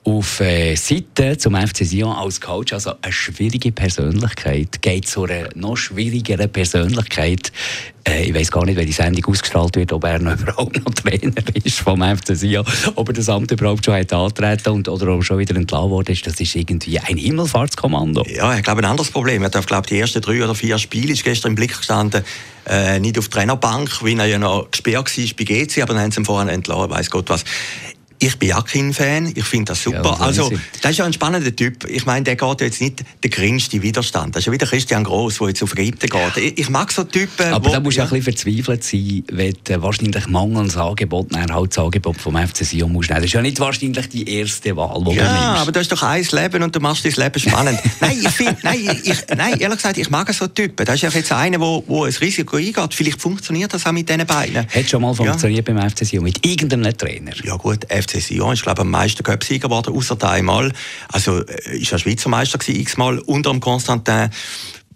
auf 0.05 0.39
äh, 0.39 0.75
Seite 0.75 1.37
zum 1.37 1.55
FC 1.55 1.85
Sion 1.85 2.15
als 2.15 2.41
Coach. 2.41 2.73
Also 2.73 2.93
eine 2.99 3.13
schwierige 3.13 3.71
Persönlichkeit. 3.71 4.81
Geht 4.81 5.07
zu 5.07 5.25
einer 5.25 5.49
noch 5.53 5.77
schwierigeren 5.77 6.51
Persönlichkeit 6.51 7.51
ich 8.23 8.33
weiß 8.33 8.51
gar 8.51 8.65
nicht, 8.65 8.77
wenn 8.77 8.85
die 8.85 8.91
Sendung 8.91 9.25
ausgestrahlt 9.25 9.75
wird, 9.75 9.91
ob 9.91 10.03
er 10.03 10.19
noch 10.19 10.37
überhaupt 10.39 10.83
noch 10.83 10.93
Trainer 10.93 11.33
ist 11.63 11.79
vom 11.79 12.01
FC 12.01 12.35
Sion, 12.35 12.65
ob 12.95 13.09
er 13.09 13.13
das 13.13 13.29
Amt 13.29 13.51
überhaupt 13.51 13.85
schon 13.85 13.95
hat 13.95 14.13
antreten 14.13 14.69
und 14.69 14.87
oder 14.87 15.09
ob 15.09 15.19
er 15.19 15.23
schon 15.23 15.37
wieder 15.39 15.55
entlassen 15.55 15.89
worden 15.89 16.11
ist. 16.11 16.25
Das 16.25 16.39
ist 16.39 16.55
irgendwie 16.55 16.99
ein 16.99 17.17
Himmelfahrtskommando. 17.17 18.25
Ja, 18.27 18.55
ich 18.55 18.63
glaube, 18.63 18.81
ein 18.81 18.85
anderes 18.85 19.11
Problem. 19.11 19.49
Darf, 19.49 19.65
glaube 19.65 19.87
die 19.87 19.99
ersten 19.99 20.21
drei 20.21 20.43
oder 20.43 20.55
vier 20.55 20.77
Spiele 20.77 21.13
ist 21.13 21.23
gestern 21.23 21.51
im 21.51 21.55
Blick 21.55 21.77
gestanden, 21.77 22.23
äh, 22.67 22.99
nicht 22.99 23.17
auf 23.17 23.29
der 23.29 23.39
Trainerbank, 23.39 24.03
wie 24.03 24.15
er 24.15 24.25
ja 24.25 24.39
noch 24.39 24.69
gesperrt 24.71 25.17
war 25.17 25.25
bei 25.37 25.43
GC, 25.43 25.81
aber 25.81 25.93
dann 25.93 26.03
haben 26.03 26.11
sie 26.11 26.21
ihn 26.21 26.25
vorher 26.25 26.51
entlassen, 26.51 26.89
weiß 26.89 27.09
Gott 27.09 27.29
was 27.29 27.43
Ich 28.19 28.37
bin 28.39 28.49
Jakin-Fan, 28.49 29.33
ich 29.35 29.43
finde 29.43 29.65
das 29.65 29.83
super. 29.83 29.97
Ja, 29.97 30.11
das 30.11 30.21
also, 30.21 30.51
das 30.81 30.91
ist 30.91 30.97
ja 30.97 31.05
ein 31.05 31.13
spannender 31.13 31.55
Typ. 31.55 31.87
Ich 31.87 32.05
meine, 32.07 32.23
der 32.23 32.35
geht 32.35 32.61
jetzt 32.61 32.81
nicht 32.81 33.03
der 33.21 33.29
geringste 33.29 33.81
Widerstand. 33.83 34.35
Das 34.35 34.41
ist 34.41 34.47
ja 34.47 34.53
wieder 34.53 34.65
Christian 34.65 35.03
Gross, 35.03 35.37
der 35.37 35.49
jetzt 35.49 35.61
auf 35.61 35.77
Reiten 35.77 35.99
geht. 35.99 36.37
Ich, 36.37 36.57
ich, 36.57 36.69
mag 36.69 36.91
so 36.91 37.03
Typen. 37.03 37.53
Aber 37.53 37.69
wo, 37.69 37.73
da 37.73 37.79
musst 37.79 37.97
du 37.97 38.01
ja. 38.01 38.07
ein 38.07 38.23
bisschen 38.23 38.33
verzweifelt 38.33 38.83
sein, 38.83 39.23
wenn 39.31 39.55
du 39.63 39.81
wahrscheinlich 39.83 40.27
mangelndes 40.27 40.77
Angebot, 40.77 41.33
dann 41.33 41.53
halt 41.53 41.71
das 41.71 41.83
Angebot 41.83 42.17
vom 42.17 42.35
FC 42.35 42.65
Sion 42.65 42.91
musst 42.91 43.11
Das 43.11 43.23
ist 43.23 43.33
ja 43.33 43.41
nicht 43.41 43.59
wahrscheinlich 43.59 44.09
die 44.09 44.27
erste 44.27 44.75
Wahl, 44.75 45.03
die 45.03 45.15
ja, 45.15 45.23
du 45.23 45.31
nimmst. 45.31 45.61
aber 45.61 45.71
du 45.71 45.79
hast 45.79 45.91
doch 45.91 46.03
ein 46.03 46.27
Leben 46.31 46.63
und 46.63 46.75
du 46.75 46.79
machst 46.79 47.05
dein 47.05 47.13
Leben 47.13 47.39
spannend. 47.39 47.79
nein, 48.01 48.17
ich 48.19 48.29
find, 48.29 48.63
nein, 48.63 48.99
ich, 49.03 49.17
nein, 49.35 49.59
ehrlich 49.59 49.77
gesagt, 49.77 49.97
ich 49.99 50.09
mag 50.09 50.33
so 50.33 50.47
Typen. 50.47 50.85
Das 50.87 50.95
ist 50.95 51.01
ja 51.03 51.09
jetzt 51.09 51.31
einer, 51.31 51.59
der 51.59 51.67
ein 51.67 52.13
Risiko 52.19 52.57
eingeht. 52.57 52.93
Vielleicht 52.93 53.21
funktioniert 53.21 53.73
das 53.73 53.85
auch 53.85 53.91
mit 53.91 54.09
diesen 54.09 54.25
beiden. 54.25 54.67
Hat 54.67 54.89
schon 54.89 55.03
mal 55.03 55.13
funktioniert 55.13 55.67
ja. 55.67 55.73
beim 55.73 55.89
FC 55.89 56.03
Sion, 56.03 56.23
mit 56.23 56.43
irgendeinem 56.43 56.97
Trainer? 56.97 57.33
Ja 57.43 57.55
gut, 57.57 57.85
FC 58.07 58.21
Sion 58.21 58.53
ist, 58.53 58.63
glaube 58.63 58.81
ich, 58.81 58.85
am 58.85 58.91
meisten 58.91 59.23
Cup-Sieger 59.23 59.67
geworden, 59.67 59.95
außer 59.95 60.17
einmal. 60.29 60.71
Also 61.11 61.43
äh, 61.43 61.77
ist 61.77 61.91
er 61.91 61.99
Schweizer 61.99 62.29
Meister 62.29 62.57
gewesen, 62.57 62.79
x-mal, 62.79 63.19
unter 63.19 63.51
dem 63.51 63.59
Konstantin 63.59 64.29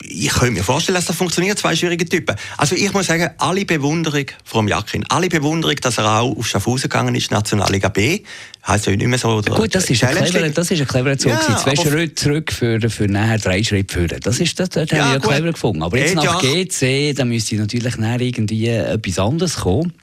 ich 0.03 0.30
könnte 0.30 0.53
mir 0.53 0.63
vorstellen, 0.63 0.96
dass 0.96 1.06
das 1.06 1.15
funktioniert, 1.15 1.60
zwei 1.60 1.75
schwierige 1.75 2.06
Typen. 2.06 2.36
Also 2.58 2.75
ich 2.75 2.91
muss 2.94 3.08
sagen, 3.08 3.30
alle 3.38 3.65
Bewunderung 3.65 4.25
vom 4.44 4.68
Jakin, 4.68 5.06
alle 5.10 5.30
Bewunderung, 5.30 5.75
dass 5.75 5.98
er 5.98 6.22
auch 6.22 6.36
auf 6.36 6.48
Schaffhausen 6.48 6.89
gegangen 6.89 7.15
ist, 7.15 7.32
Nationalliga 7.32 7.89
B, 7.89 8.22
heißt 8.68 8.88
ja 8.88 8.96
nicht 8.96 9.08
mehr 9.08 9.18
so. 9.18 9.30
Oder 9.30 9.56
Gut, 9.56 9.74
das 9.75 9.89
ist, 9.89 10.03
ein 10.03 10.15
cleverer, 10.15 10.50
das 10.50 10.72
ist 10.72 10.82
ein 10.82 10.88
cleverer 10.88 11.18
Zug. 11.18 11.32
Ja, 11.32 11.58
Zwei 11.58 11.75
Schritte 11.75 12.15
zurück 12.15 12.51
für, 12.51 12.80
für 12.89 13.08
nachher 13.08 13.38
drei 13.38 13.63
Schritte 13.63 13.94
führen. 13.94 14.20
Das 14.22 14.39
ist, 14.39 14.60
das, 14.60 14.70
das 14.70 14.89
ja, 14.89 15.06
habe 15.06 15.18
ich 15.18 15.24
ja 15.24 15.30
clever 15.30 15.51
gefunden. 15.51 15.84
Aber 15.84 15.98
jetzt 15.98 16.15
nach 16.15 16.41
GC, 16.41 17.13
da 17.15 17.25
müsste 17.25 17.56
natürlich 17.56 17.98
nachher 17.98 18.22
irgendwie 18.22 18.68
etwas 18.68 19.20
anderes 19.20 19.56
kommen. 19.58 19.94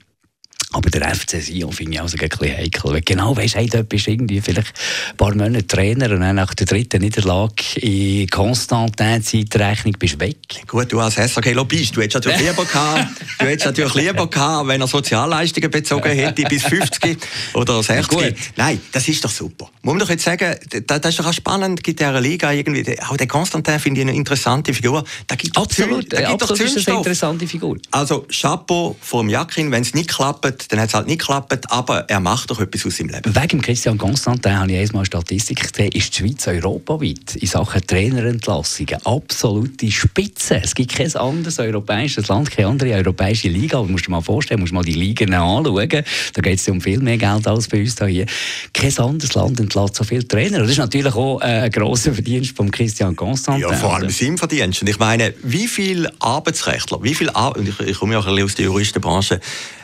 Aber 0.71 0.91
der 0.91 1.15
FC 1.15 1.41
Sion 1.41 1.71
finde 1.71 1.93
ich 1.93 2.01
also 2.01 2.15
ein 2.19 2.29
bisschen 2.29 2.55
heikel. 2.55 2.91
Weil 2.91 3.01
genau 3.01 3.35
weißt, 3.35 3.55
hey, 3.55 3.67
dort 3.67 3.89
bist 3.89 4.07
irgendwie 4.07 4.39
vielleicht 4.39 4.71
ein 5.09 5.17
paar 5.17 5.33
Monate 5.33 5.65
Trainer 5.65 6.11
und 6.11 6.21
dann 6.21 6.35
nach 6.35 6.53
der 6.53 6.67
dritten 6.67 7.01
Niederlage 7.01 7.79
in 7.81 8.27
konstanten 8.27 9.23
Zeitrechnung 9.23 9.95
bist 9.97 10.15
du 10.15 10.19
weg. 10.19 10.37
Gut, 10.67 10.91
du 10.91 10.99
als 10.99 11.15
SAG-Lobbyist, 11.15 11.95
du 11.95 12.01
hättest 12.01 12.23
natürlich 12.23 12.39
lieber 12.49 12.65
gehabt, 12.65 13.07
du 13.39 13.45
hättest 13.45 13.65
natürlich 13.65 13.95
lieber 13.95 14.29
gehabt, 14.29 14.67
wenn 14.67 14.81
er 14.81 14.87
Sozialleistungen 14.87 15.71
bezogen 15.71 16.11
hätte 16.11 16.43
bis 16.43 16.63
50 16.63 17.17
oder 17.53 17.81
60. 17.81 18.21
Ja, 18.21 18.27
Nein, 18.55 18.79
das 18.91 19.07
ist 19.07 19.25
doch 19.25 19.31
super. 19.31 19.71
Muss 19.81 19.93
man 19.93 19.99
doch 19.99 20.09
jetzt 20.09 20.23
sagen, 20.23 20.55
das, 20.85 21.05
ist 21.05 21.19
doch 21.19 21.25
auch 21.25 21.33
spannend, 21.33 21.83
gibt 21.83 21.99
der 21.99 22.21
Liga 22.21 22.51
irgendwie, 22.51 22.95
auch 23.01 23.17
der 23.17 23.27
Konstantin 23.27 23.79
finde 23.79 24.01
ich 24.01 24.07
eine 24.07 24.15
interessante 24.15 24.71
Figur. 24.73 25.03
Da 25.25 25.35
gibt 25.35 25.57
absolut, 25.57 26.13
da 26.13 26.29
gibt 26.29 26.43
absolut 26.43 26.75
ist 26.75 26.87
eine 26.87 26.97
interessante 26.97 27.47
Figur. 27.47 27.77
Also 27.89 28.27
Chapeau 28.29 28.95
vom 29.01 29.29
Jakin, 29.29 29.71
wenn 29.71 29.81
es 29.81 29.95
nicht 29.95 30.09
klappt, 30.09 30.58
dann 30.69 30.79
hat 30.79 30.89
es 30.89 30.93
halt 30.93 31.07
nicht 31.07 31.19
geklappt, 31.19 31.71
aber 31.71 32.09
er 32.09 32.19
macht 32.19 32.51
doch 32.51 32.59
etwas 32.59 32.85
aus 32.85 32.97
seinem 32.97 33.09
Leben. 33.09 33.35
Wegen 33.35 33.61
Christian 33.61 33.97
Constantin 33.97 34.59
habe 34.59 34.71
ich 34.71 34.89
einmal 34.89 35.05
Statistik 35.05 35.71
gesehen, 35.71 35.91
ist 35.93 36.17
die 36.17 36.23
Schweiz 36.23 36.47
europaweit 36.47 37.35
in 37.35 37.47
Sachen 37.47 37.85
Trainerentlassungen 37.85 39.05
absolute 39.05 39.91
Spitze. 39.91 40.61
Es 40.63 40.75
gibt 40.75 40.93
kein 40.95 41.13
anderes 41.15 41.59
europäisches 41.59 42.27
Land, 42.27 42.51
keine 42.51 42.69
andere 42.69 42.93
europäische 42.93 43.47
Liga. 43.47 43.79
Aber 43.79 43.87
musst 43.87 44.07
dir 44.07 44.11
mal 44.11 44.21
vorstellen, 44.21 44.59
musst 44.59 44.73
mal 44.73 44.83
die 44.83 44.93
Ligen 44.93 45.33
anschauen. 45.33 45.89
Da 46.33 46.41
geht 46.41 46.59
es 46.59 46.67
um 46.67 46.81
viel 46.81 46.99
mehr 46.99 47.17
Geld 47.17 47.47
als 47.47 47.67
bei 47.67 47.81
uns 47.81 47.95
hier. 47.99 48.25
Kein 48.73 48.97
anderes 48.97 49.33
Land 49.33 49.59
entlässt 49.59 49.95
so 49.95 50.03
viele 50.03 50.27
Trainer. 50.27 50.59
das 50.59 50.71
ist 50.71 50.77
natürlich 50.77 51.15
auch 51.15 51.41
äh, 51.41 51.45
ein 51.45 51.71
grosser 51.71 52.13
Verdienst 52.13 52.55
von 52.55 52.71
Christian 52.71 53.15
Constantin. 53.15 53.69
Ja, 53.69 53.73
vor 53.73 53.95
allem 53.95 54.09
sein 54.09 54.37
Verdienst. 54.37 54.81
Und 54.81 54.89
ich 54.89 54.99
meine, 54.99 55.33
wie 55.43 55.67
viele 55.67 56.11
Arbeitsrechtler, 56.19 57.01
wie 57.03 57.15
viele 57.15 57.35
Ar 57.35 57.55
ich, 57.57 57.79
ich 57.79 57.97
komme 57.97 58.13
ja 58.13 58.19
auch 58.19 58.27
ein 58.27 58.35
bisschen 58.35 58.45
aus 58.45 58.55
der 58.55 58.65
Juristenbranche, 58.65 59.39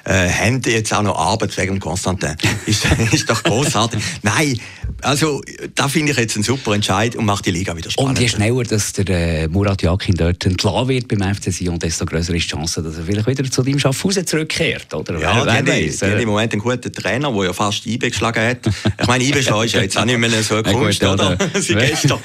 äh, 0.05 0.29
haben 0.29 0.62
jetzt 0.72 0.93
auch 0.93 1.01
noch 1.01 1.17
Arbeit 1.17 1.55
wegen 1.57 1.79
Konstantin. 1.79 2.36
ist, 2.65 2.86
ist 3.12 3.29
doch 3.29 3.43
großartig. 3.43 4.01
Nein, 4.22 4.60
also 5.01 5.41
da 5.75 5.88
finde 5.88 6.12
ich 6.12 6.17
jetzt 6.17 6.36
einen 6.36 6.43
super 6.43 6.74
Entscheid 6.74 7.15
und 7.15 7.25
macht 7.25 7.45
die 7.45 7.51
Liga 7.51 7.75
wieder 7.75 7.91
spannend. 7.91 8.17
Und 8.17 8.19
je 8.19 8.27
schneller 8.27 8.63
dass 8.63 8.93
der 8.93 9.43
äh, 9.43 9.48
Murat 9.48 9.81
Yakin 9.81 10.15
dort 10.15 10.45
entlassen 10.45 10.88
wird 10.88 11.07
beim 11.07 11.36
FC 11.36 11.51
Sion, 11.51 11.79
desto 11.79 12.05
größer 12.05 12.34
ist 12.34 12.43
die 12.43 12.50
Chance, 12.50 12.81
dass 12.81 12.98
er 12.98 13.03
vielleicht 13.03 13.27
wieder 13.27 13.43
zu 13.50 13.62
deinem 13.62 13.79
Schaffhausen 13.79 14.25
zurückkehrt. 14.25 14.93
Oder? 14.93 15.19
Ja, 15.19 15.45
wer, 15.45 15.53
wer 15.53 15.62
die, 15.62 15.88
weiß, 15.88 16.00
die, 16.00 16.05
die 16.05 16.24
im 16.24 16.29
Moment 16.29 16.53
einen 16.53 16.62
guten 16.62 16.91
Trainer, 16.91 17.31
der 17.31 17.43
ja 17.43 17.53
fast 17.53 17.86
IB 17.86 18.10
geschlagen 18.10 18.43
hat. 18.43 18.60
Ich 19.00 19.07
meine, 19.07 19.24
IB 19.24 19.41
schlagen 19.41 19.65
ist 19.65 19.74
ja 19.74 19.81
jetzt 19.81 19.98
auch 19.98 20.05
nicht 20.05 20.17
mehr 20.17 20.29
so 20.43 20.55
eine 20.63 20.63
Kunst, 20.63 21.00
gut, 21.00 21.10
oder? 21.10 21.38
Sie 21.60 21.75
gestern. 21.75 22.19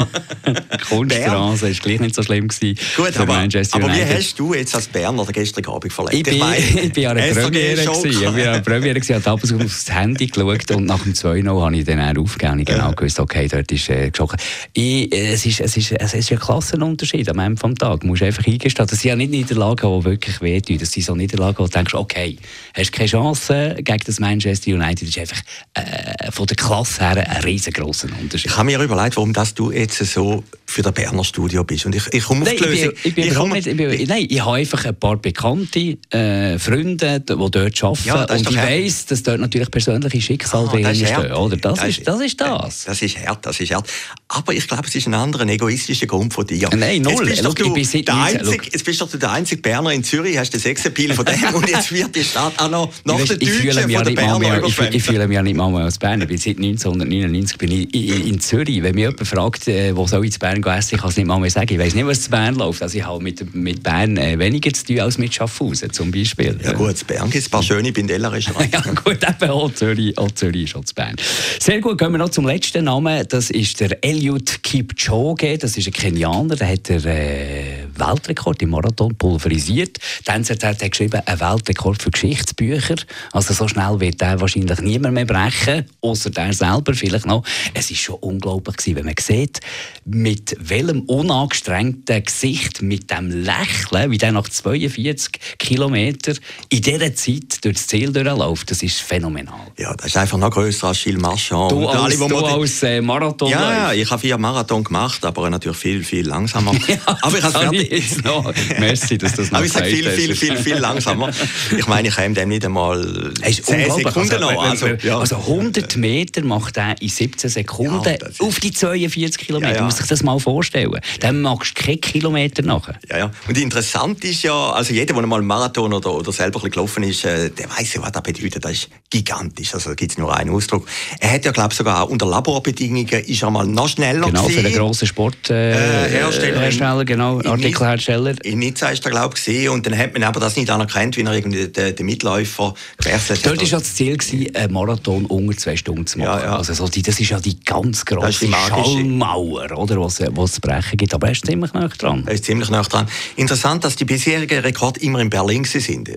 Kunststraße 0.89 1.69
ist 1.69 1.83
gleich 1.83 2.01
nicht 2.01 2.15
so 2.15 2.23
schlimm 2.23 2.49
gewesen. 2.49 2.79
Gut, 2.97 3.17
aber, 3.19 3.37
aber 3.37 3.95
wie 3.95 4.05
hast 4.05 4.39
du 4.39 4.55
jetzt 4.55 4.75
als 4.75 4.89
Berner 4.89 5.25
den 5.25 5.33
gestrigen 5.33 5.71
Abend 5.71 5.93
verlebt? 5.93 6.29
Ich, 6.29 6.43
ich, 6.43 6.85
ich 6.85 6.93
bin 6.93 7.03
ja 7.03 7.11
eine 7.11 7.33
Premiere 7.33 7.85
gewesen. 7.85 8.30
Ich 8.31 8.37
bin 8.37 8.45
ja 8.45 8.53
eine 8.53 8.63
Premiere 8.63 8.95
gewesen, 8.95 9.17
habe 9.17 9.31
abends 9.31 9.53
aufs 9.53 9.91
Handy 9.93 10.27
geschaut 10.27 10.71
und 10.71 10.87
nach 10.87 11.03
dem 11.03 11.15
2-0 11.15 11.63
habe 11.63 11.77
ich 11.77 11.85
dann 11.85 12.01
auch 12.01 12.23
aufgegeben. 12.23 12.61
Ich 12.61 12.67
genau 12.67 12.93
gewusst, 12.93 13.19
okay, 13.19 13.49
dort 13.49 13.71
ist 13.73 13.89
äh, 13.91 14.11
geschossen. 14.11 14.37
Ich, 14.73 15.13
äh, 15.13 15.33
es, 15.33 15.45
ist, 15.47 15.61
es, 15.61 15.77
ist, 15.77 15.93
es 15.93 16.15
ist 16.15 16.33
ein 16.33 16.39
Klassenunterschied 16.39 17.29
am 17.29 17.39
Ende 17.39 17.61
des 17.61 17.75
Tages. 17.75 18.01
Du 18.01 18.07
musst 18.07 18.23
einfach 18.23 18.47
eingestehen. 18.47 18.87
Das 18.87 18.99
sind 18.99 19.09
ja 19.09 19.17
nicht 19.17 19.31
Niederlagen, 19.31 19.99
die 19.99 20.05
wirklich 20.05 20.41
wehtun. 20.41 20.79
Das 20.79 20.93
sind 20.93 21.05
so 21.05 21.15
Niederlagen, 21.15 21.59
wo 21.59 21.65
du 21.65 21.71
denkst, 21.71 21.95
okay, 21.95 22.37
hast 22.75 22.93
keine 22.93 23.09
Chance 23.09 23.77
gegen 23.79 24.05
das 24.05 24.21
Manchester 24.21 24.73
United. 24.73 25.09
Das 25.09 25.17
ist 25.17 25.19
einfach 25.19 25.43
äh, 25.75 26.31
von 26.31 26.47
der 26.47 26.57
Klasse 26.57 27.01
her 27.01 27.29
ein 27.29 27.43
riesengroßer 27.43 28.09
Unterschied. 28.21 28.51
Ich 28.51 28.57
habe 28.57 28.67
mir 28.67 28.81
überlegt, 28.81 29.17
warum 29.17 29.33
das 29.33 29.55
du 29.55 29.71
jetzt 29.73 30.05
so 30.05 30.45
für 30.67 30.83
das 30.83 30.93
Berner 30.93 31.25
Studio 31.25 31.65
bist. 31.65 31.87
Und 31.87 31.95
ich, 31.95 32.07
ich 32.13 32.25
komme 32.25 32.43
auf 32.43 32.51
die 32.51 32.63
Lösung. 32.63 32.93
Ich 33.03 33.15
bin, 33.15 33.25
ich 33.25 33.35
bin 33.35 33.55
ich 33.57 33.77
bin, 33.77 34.09
nein, 34.09 34.27
ich 34.29 34.45
habe 34.45 34.57
einfach 34.57 34.85
ein 34.85 34.95
paar 34.95 35.17
bekannte 35.17 35.99
äh, 36.11 36.59
Freunde, 36.59 37.21
die 37.21 37.25
dort 37.35 37.55
arbeiten. 37.55 37.99
Ja, 38.05 38.20
und 38.29 38.51
ich 38.51 38.57
weiss, 38.57 39.07
dass 39.07 39.23
dort 39.23 39.41
natürlich 39.41 39.71
persönliche 39.71 40.21
Schicksale 40.21 40.69
ah, 40.69 40.73
drin 40.73 40.95
stehen. 40.95 41.33
Oder? 41.33 41.57
Das, 41.57 41.79
das, 41.79 41.89
ist, 41.89 42.07
das 42.07 42.21
ist 42.21 42.41
das. 42.41 42.85
Das 42.85 43.03
ist 43.03 43.19
hart, 43.19 43.47
das 43.47 43.61
ist 43.61 43.73
hart. 43.73 43.89
Aber 44.29 44.53
ich 44.53 44.67
glaube, 44.67 44.87
es 44.87 44.95
ist 44.95 45.07
ein 45.07 45.15
anderer 45.15 45.47
egoistischer 45.47 46.07
Grund 46.07 46.33
von 46.33 46.47
dir. 46.47 46.69
Nein, 46.77 47.03
null. 47.03 47.13
Jetzt 47.13 47.29
bist, 47.29 47.43
Look, 47.43 47.57
du 47.57 47.73
bist 47.73 47.95
der 47.95 48.15
einzige, 48.15 48.65
jetzt 48.65 48.85
bist 48.85 49.01
doch 49.01 49.11
du 49.11 49.19
der 49.19 49.33
einzige 49.33 49.61
Berner 49.61 49.93
in 49.93 50.05
Zürich, 50.05 50.39
hast 50.39 50.51
den 50.51 50.61
Sexappeal 50.61 51.15
von 51.15 51.25
dem 51.25 51.35
und 51.55 51.69
jetzt 51.69 51.93
wird 51.93 52.15
die 52.15 52.25
Stadt 52.25 52.53
auch 52.59 52.71
noch 52.71 52.93
nach 53.05 53.17
der 53.17 53.37
Deutschen 53.37 53.91
von 53.91 54.05
der 54.05 54.11
Berner 54.13 54.65
ich, 54.65 54.81
ich, 54.95 55.03
fühle 55.03 55.27
mich 55.27 55.35
ja 55.35 55.43
nicht 55.43 55.57
mal 55.57 55.87
aus 55.87 55.99
Bern. 55.99 56.21
Ich 56.23 56.29
bin 56.29 56.39
seit 56.39 56.57
1999 56.57 57.59
bin 57.59 57.73
ich 57.73 57.95
in, 57.95 58.27
in 58.27 58.41
Zürich. 58.41 58.83
Wenn 58.83 58.95
mich 58.95 59.03
jemand 59.03 59.27
fragt, 59.27 59.69
äh, 59.69 59.97
wo 59.97 60.07
soll 60.07 60.25
ich 60.25 60.33
zu 60.33 60.39
Bern 60.39 60.63
essen, 60.63 60.95
ich 60.95 61.01
kann 61.01 61.11
es 61.11 61.17
nicht 61.17 61.27
mal 61.27 61.39
mehr 61.39 61.51
sagen. 61.51 61.73
Ich 61.73 61.79
weiß 61.79 61.95
nicht, 61.95 62.07
was 62.07 62.23
zu 62.23 62.31
Bern 62.31 62.55
läuft. 62.55 62.83
Also 62.83 62.99
ich 62.99 63.05
habe 63.05 63.23
mit, 63.23 63.55
mit 63.55 63.83
Bern 63.83 64.17
äh, 64.17 64.39
weniger 64.39 64.73
zu 64.73 64.85
tun 64.85 65.01
als 65.01 65.19
mit 65.19 65.35
Schaffhausen 65.35 65.93
zum 65.93 66.11
Beispiel. 66.11 66.59
Ja 66.63 66.73
gut, 66.73 66.97
zu 66.97 67.05
Bern 67.05 67.31
gibt 67.31 67.37
es 67.37 67.49
ein 67.49 67.51
paar 67.51 67.63
schöne 67.63 67.93
Bindella-Restaurants. 68.11 68.73
ja 68.73 68.93
gut, 68.93 69.19
eben 69.23 69.51
auch 69.51 69.73
Zürich, 69.73 70.19
auch 70.19 70.31
ist 70.33 70.67
schon 70.67 70.85
zu 70.85 70.95
Bern. 70.95 71.17
Sehr 71.61 71.81
gut, 71.81 71.99
kommen 71.99 72.15
wir 72.15 72.19
noch 72.19 72.31
zum 72.31 72.47
letzten 72.47 72.85
Namen. 72.85 73.25
Das 73.29 73.51
ist 73.51 73.81
der 73.81 74.03
Eliud 74.03 74.63
Kipchoge. 74.63 75.59
Das 75.59 75.77
ist 75.77 75.87
ein 75.87 75.93
Kenianer, 75.93 76.57
der 76.57 76.73
hat 76.73 76.89
den 76.89 77.05
äh, 77.05 77.60
Weltrekord 78.01 78.63
im 78.63 78.71
Marathon 78.71 79.15
pulverisiert. 79.17 79.99
Die 80.27 80.31
NZZ 80.31 80.65
hat 80.65 80.91
geschrieben, 80.91 81.21
ein 81.25 81.41
Weltrekord 81.41 82.03
für 82.03 82.11
Geschichtsbücher. 82.11 82.97
Also 83.33 83.55
so 83.55 83.69
schnell 83.69 84.01
wird 84.01 84.21
der 84.21 84.41
wahrscheinlich 84.41 84.81
niemand 84.81 85.15
mehr 85.15 85.27
brechen, 85.27 85.87
außer 86.01 86.31
der 86.31 86.53
selber 86.53 86.95
vielleicht 86.95 87.27
noch. 87.27 87.45
Es 87.75 87.91
ist 87.91 88.01
schon 88.01 88.17
unglaublich 88.17 88.77
gewesen, 88.77 88.97
wenn 88.97 89.05
man 89.07 89.15
sieht, 89.21 89.61
mit 90.05 90.57
welchem 90.59 91.03
unangestrengten 91.03 92.25
Gesicht, 92.25 92.83
mit 92.83 93.11
dem 93.11 93.31
Lächeln, 93.31 94.11
wie 94.11 94.19
der 94.19 94.33
nach 94.33 94.49
42 94.49 95.33
Kilometern 95.59 96.39
in 96.69 96.83
dieser 96.83 97.15
Zeit 97.15 97.65
durch 97.65 97.77
das 97.77 97.87
Ziel 97.87 98.13
durchläuft. 98.13 98.71
Das 98.71 98.83
ist 98.83 99.01
phänomenal. 99.01 99.61
Ja, 99.77 99.95
das 99.95 100.07
ist 100.07 100.17
einfach 100.17 100.39
noch 100.39 100.51
grösser 100.51 100.89
als 100.89 101.03
Gilles 101.03 101.21
Marchand. 101.21 101.73
Du 101.73 101.87
als, 101.87 102.21
alle, 102.21 102.29
du 102.29 102.37
als 102.39 102.83
äh, 102.83 103.01
Marathon 103.01 103.51
Ja, 103.51 103.73
ja, 103.73 103.93
ich 103.93 104.11
habe 104.11 104.21
vier 104.21 104.39
Marathon 104.39 104.85
gemacht, 104.85 105.25
aber 105.25 105.51
natürlich 105.51 105.79
viel, 105.79 106.05
viel 106.05 106.27
langsamer. 106.27 106.73
ja, 106.89 106.97
aber 107.23 107.39
ich 107.39 107.45
habe 107.45 107.59
fertig. 107.59 107.90
Jetzt 107.91 108.25
noch. 108.25 108.53
Merci, 108.79 109.19
dass 109.19 109.35
das 109.35 109.51
noch 109.51 109.59
Aber 109.59 109.67
ich 109.67 109.73
sage 109.73 109.87
viel, 109.87 110.09
viel, 110.11 110.35
viel, 110.37 110.57
viel 110.57 110.77
langsamer. 110.77 111.31
Ich 111.77 111.87
meine, 111.89 112.09
ich 112.09 112.17
habe 112.17 112.33
dem 112.33 112.49
nicht 112.49 112.65
einmal 112.65 113.33
10 113.43 113.55
Sekunden 113.55 114.33
also, 114.33 114.39
noch. 114.39 114.63
Also, 114.63 114.87
ja. 115.03 115.19
also 115.19 115.37
100 115.37 115.97
Meter 115.97 116.45
macht 116.45 116.77
er 116.77 117.01
in 117.01 117.09
17 117.09 117.51
Sekunden 117.51 118.05
ja, 118.05 118.17
auf 118.39 118.61
die 118.61 118.71
42 118.71 119.39
Kilometer. 119.39 119.73
Ja, 119.73 119.77
ja. 119.79 119.85
muss 119.85 119.97
sich 119.97 120.07
das 120.07 120.23
mal 120.23 120.39
vorstellen. 120.39 121.01
Dann 121.19 121.43
machst 121.43 121.79
du 121.79 121.83
keine 121.83 121.99
Kilometer 121.99 122.63
nachher. 122.63 122.95
Ja, 123.09 123.19
ja. 123.19 123.31
Und 123.49 123.59
interessant 123.59 124.25
ist 124.25 124.43
ja, 124.43 124.71
also 124.71 124.93
jeder, 124.95 125.15
der 125.15 125.27
mal 125.27 125.39
einen 125.39 125.47
Marathon 125.47 125.93
oder, 125.93 126.15
oder 126.15 126.33
selber 126.33 126.61
gelaufen 126.61 127.03
ist, 127.03 127.25
äh, 127.25 127.51
der 127.51 127.69
weiß 127.71 127.95
ja, 127.95 128.03
was 128.03 128.13
das 128.13 128.23
bedeutet. 128.23 128.65
Das 128.65 128.73
ist 128.73 128.89
gigantisch. 129.11 129.75
Also 129.75 129.91
da 129.91 129.95
gibt 129.97 130.13
es 130.13 130.19
nur 130.19 130.35
einen 130.35 130.51
Ausdruck. 130.51 130.87
Er 131.19 131.33
hat 131.33 131.45
ja, 131.45 131.51
glaube 131.51 131.71
ich, 131.73 131.79
sogar 131.79 132.09
unter 132.09 132.27
Laborbedingungen 132.27 133.09
ist 133.09 133.43
er 133.43 133.51
mal 133.51 133.67
noch 133.67 133.89
schneller 133.89 134.27
Genau, 134.27 134.43
gewesen. 134.45 134.61
für 134.61 134.67
einen 134.67 134.77
grossen 134.77 135.09
Sporthersteller, 135.09 136.43
äh, 136.43 136.51
äh, 136.51 136.59
Hersteller, 136.61 137.05
genau, 137.05 137.41
Artikel 137.41 137.80
Motorcycle-Hersteller. 137.81 138.45
In 138.45 138.59
Nizza 138.59 138.89
ist 138.89 139.05
er, 139.05 139.11
glaube 139.11 139.35
ich, 139.37 139.45
gesehen 139.45 139.71
und 139.71 139.87
dann 139.87 139.97
hat 139.97 140.13
man 140.13 140.23
aber 140.23 140.41
das 140.41 140.57
nicht 140.57 140.71
anerkannt, 140.71 141.17
wie 141.17 141.23
er 141.23 141.33
irgendwie 141.33 141.69
den, 141.69 141.97
den 141.97 142.07
Mitläufer 142.07 142.75
gewechselt 142.99 143.41
hat. 143.41 143.47
Dort 143.47 143.59
war 143.61 143.67
ja 143.67 143.79
das 143.79 143.95
Ziel, 143.95 144.17
gewesen, 144.17 144.55
einen 144.55 144.73
Marathon 144.73 145.27
unter 145.27 145.57
zwei 145.57 145.77
Stunden 145.77 146.07
zu 146.07 146.19
machen. 146.19 146.29
Ja, 146.29 146.45
ja. 146.45 146.57
Also 146.57 146.75
so 146.75 146.89
die, 146.89 147.03
das 147.03 147.19
ist 147.21 147.31
ja 147.31 147.41
die 147.41 147.59
ganz 147.61 148.05
grosse 148.05 148.49
Schallmauer, 148.49 149.77
oder, 149.77 150.01
was, 150.01 150.21
was 150.21 150.53
zu 150.53 150.61
brechen 150.61 150.97
gibt. 150.97 151.15
Aber 151.15 151.29
er 151.29 151.33
ist 151.33 151.47
ziemlich 151.47 151.73
nah 151.73 151.89
dran. 151.89 152.25
Er 152.27 152.35
ist 152.35 152.45
ziemlich 152.45 152.71
nah 152.71 152.83
dran. 152.83 153.09
Interessant, 153.37 153.85
dass 153.85 153.97
die 153.97 154.05
bisherigen 154.05 154.61
Rekorde 154.61 155.01
immer 155.01 155.21
in 155.21 155.31
Berlin 155.31 155.65
sind. 155.65 156.11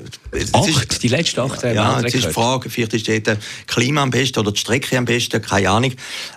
acht, 0.53 0.67
ist, 0.67 1.03
die 1.03 1.07
letzten 1.07 1.41
acht 1.41 1.63
Ja, 1.63 1.99
jetzt 2.01 2.15
ist 2.15 2.27
die 2.27 2.31
Frage, 2.31 2.69
vielleicht 2.69 2.93
ist 2.93 3.27
dort 3.27 3.39
Klima 3.67 4.03
am 4.03 4.09
besten 4.09 4.39
oder 4.39 4.51
die 4.51 4.59
Strecke 4.59 4.97
am 4.97 5.05
besten, 5.05 5.41
keine 5.41 5.69
Ahnung. 5.69 5.93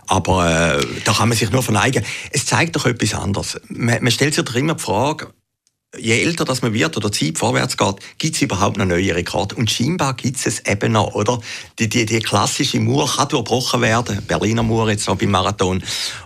Aber 0.09 0.78
äh, 0.78 0.87
da 1.04 1.12
kann 1.12 1.28
man 1.28 1.37
sich 1.37 1.50
nur 1.50 1.62
verneigen. 1.62 2.04
Es 2.30 2.47
zeigt 2.47 2.76
doch 2.76 2.87
etwas 2.87 3.14
anderes. 3.14 3.61
Man, 3.68 4.02
man 4.02 4.12
stellt 4.12 4.35
sich 4.35 4.45
doch 4.45 4.54
immer 4.54 4.75
die 4.75 4.83
Frage, 4.83 5.06
je 5.99 6.23
älter 6.23 6.45
das 6.45 6.63
man 6.63 6.75
wird 6.75 6.97
oder 6.97 7.11
die 7.11 7.27
Zeit 7.27 7.39
vorwärts 7.39 7.77
geht, 7.77 7.97
gibt 8.19 8.35
es 8.35 8.43
überhaupt 8.43 8.77
noch 8.77 8.87
neue 8.87 9.15
Rekorde. 9.15 9.55
Und 9.55 9.71
scheinbar 9.71 10.15
gibt 10.15 10.45
es 10.45 10.61
eben 10.67 10.93
noch, 10.93 11.15
oder? 11.15 11.41
Die, 11.79 11.89
die, 11.89 12.07
die 12.07 12.21
klassische 12.21 12.81
Mauer 12.81 13.09
kann 13.09 13.29
durchbrochen 13.29 13.81
werden. 13.81 14.23
Berliner 14.27 14.63
Mauer 14.63 14.91
jetzt 14.91 15.09
auch 15.09 15.17
beim 15.17 15.31
Marathon. 15.31 15.83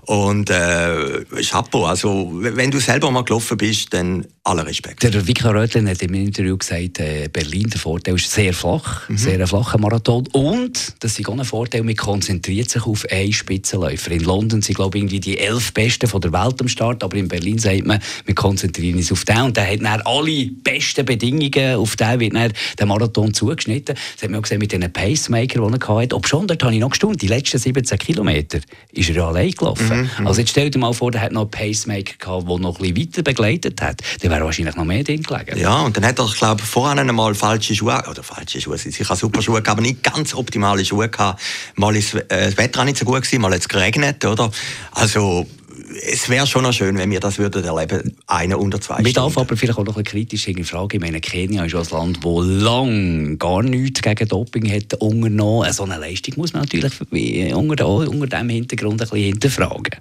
Und 0.06 0.50
äh, 0.50 1.24
Chapeau, 1.42 1.86
also 1.86 2.30
wenn 2.32 2.70
du 2.70 2.80
selber 2.80 3.10
mal 3.10 3.24
gelaufen 3.24 3.56
bist, 3.56 3.92
dann 3.92 4.26
aller 4.50 4.66
Respekt. 4.66 5.02
Der 5.02 5.26
Viktor 5.26 5.54
Röthlin 5.54 5.88
hat 5.88 6.02
im 6.02 6.12
Interview 6.14 6.56
gesagt, 6.56 6.98
äh, 6.98 7.28
Berlin, 7.32 7.70
der 7.70 7.78
Vorteil 7.78 8.16
ist 8.16 8.30
sehr 8.30 8.52
flach, 8.52 9.08
mhm. 9.08 9.16
sehr 9.16 9.38
ein 9.38 9.46
flacher 9.46 9.78
Marathon. 9.78 10.26
Und, 10.32 10.94
das 10.98 11.18
ist 11.18 11.28
auch 11.28 11.38
ein 11.38 11.44
Vorteil, 11.44 11.84
man 11.84 11.94
konzentriert 11.94 12.68
sich 12.68 12.84
auf 12.84 13.06
einen 13.10 13.32
Spitzenläufer. 13.32 14.10
In 14.10 14.24
London 14.24 14.60
sind, 14.60 14.74
glaube 14.74 14.98
ich, 14.98 15.04
irgendwie 15.04 15.20
die 15.20 15.38
elf 15.38 15.72
Besten 15.72 16.08
von 16.08 16.20
der 16.20 16.32
Welt 16.32 16.60
am 16.60 16.68
Start, 16.68 17.04
aber 17.04 17.16
in 17.16 17.28
Berlin 17.28 17.58
sagt 17.58 17.86
man, 17.86 18.00
wir 18.24 18.34
konzentrieren 18.34 18.96
uns 18.96 19.12
auf 19.12 19.24
den. 19.24 19.40
Und 19.42 19.56
der 19.56 19.70
hat 19.70 19.80
dann 19.80 20.02
alle 20.04 20.46
besten 20.46 21.04
Bedingungen, 21.04 21.76
auf 21.76 21.94
den 21.94 22.20
wird 22.20 22.34
dann 22.34 22.52
der 22.78 22.86
Marathon 22.86 23.32
zugeschnitten. 23.32 23.94
Das 23.94 24.22
hat 24.22 24.30
man 24.30 24.40
auch 24.40 24.42
gesehen 24.42 24.58
mit 24.58 24.72
den 24.72 24.92
Pacemaker, 24.92 25.68
die 25.68 25.80
er 25.80 25.96
hatte. 25.96 26.16
Ob 26.16 26.26
schon, 26.26 26.48
dort 26.48 26.62
habe 26.62 26.74
ich 26.74 26.80
noch 26.80 26.90
gestaunt, 26.90 27.22
die 27.22 27.28
letzten 27.28 27.58
17 27.58 27.98
Kilometer 27.98 28.58
ist 28.92 29.10
er 29.10 29.24
allein 29.24 29.52
gelaufen. 29.52 30.10
Mhm. 30.18 30.26
Also 30.26 30.40
jetzt 30.40 30.50
stell 30.50 30.70
dir 30.70 30.78
mal 30.78 30.92
vor, 30.92 31.12
der 31.12 31.20
hat 31.20 31.32
noch 31.32 31.42
einen 31.42 31.50
Pacemaker 31.50 32.14
gehabt, 32.18 32.48
der 32.48 32.58
noch 32.58 32.80
ein 32.80 32.94
bisschen 32.94 33.08
weiter 33.08 33.22
begleitet 33.22 33.80
hat. 33.80 34.00
Der 34.22 34.39
wäre 34.40 34.46
wahrscheinlich 34.46 34.76
noch 34.76 34.84
mehr 34.84 35.04
drin 35.04 35.22
gelegen. 35.22 35.58
Ja, 35.58 35.82
und 35.82 35.96
dann 35.96 36.04
hat 36.04 36.18
er, 36.18 36.24
ich 36.26 36.36
glaube, 36.36 36.62
vorher 36.62 37.00
einmal 37.00 37.34
falsche 37.34 37.74
Schuhe, 37.74 38.02
oder 38.10 38.22
falsche 38.22 38.60
Schuhe, 38.60 38.78
sicher 38.78 39.16
super 39.16 39.42
Schuhe, 39.42 39.62
aber 39.64 39.80
nicht 39.80 40.02
ganz 40.02 40.34
optimale 40.34 40.84
Schuhe 40.84 41.08
gehabt. 41.08 41.40
Mal 41.76 41.96
ist 41.96 42.14
äh, 42.14 42.24
das 42.28 42.56
Wetter 42.56 42.84
nicht 42.84 42.98
so 42.98 43.04
gut 43.04 43.22
gewesen, 43.22 43.40
mal 43.40 43.52
hat 43.52 43.60
es 43.60 43.68
geregnet, 43.68 44.24
oder? 44.24 44.50
Also, 44.92 45.46
es 46.06 46.28
wäre 46.28 46.46
schon 46.46 46.62
noch 46.62 46.72
schön, 46.72 46.96
wenn 46.98 47.10
wir 47.10 47.20
das 47.20 47.38
würden 47.38 47.64
erleben, 47.64 48.16
eine 48.26 48.58
unter 48.58 48.80
zwei 48.80 49.02
Mit 49.02 49.16
darf 49.16 49.36
aber 49.36 49.56
vielleicht 49.56 49.78
auch 49.78 49.84
noch 49.84 49.96
eine 49.96 50.04
kritische 50.04 50.52
Frage. 50.64 50.96
Ich 50.96 51.00
meine, 51.00 51.20
Kenia 51.20 51.64
ist 51.64 51.74
ein 51.74 51.84
Land, 51.90 52.18
das 52.24 52.44
lange 52.44 53.36
gar 53.36 53.62
nichts 53.62 54.00
gegen 54.00 54.28
Doping 54.28 54.70
hat 54.70 54.94
unternommen. 54.94 55.72
So 55.72 55.84
eine 55.84 55.98
Leistung 55.98 56.34
muss 56.36 56.52
man 56.52 56.62
natürlich 56.62 56.92
unter, 57.54 57.88
unter 57.88 58.26
diesem 58.26 58.48
Hintergrund 58.48 59.02
ein 59.02 59.08
bisschen 59.08 59.24
hinterfragen. 59.24 59.96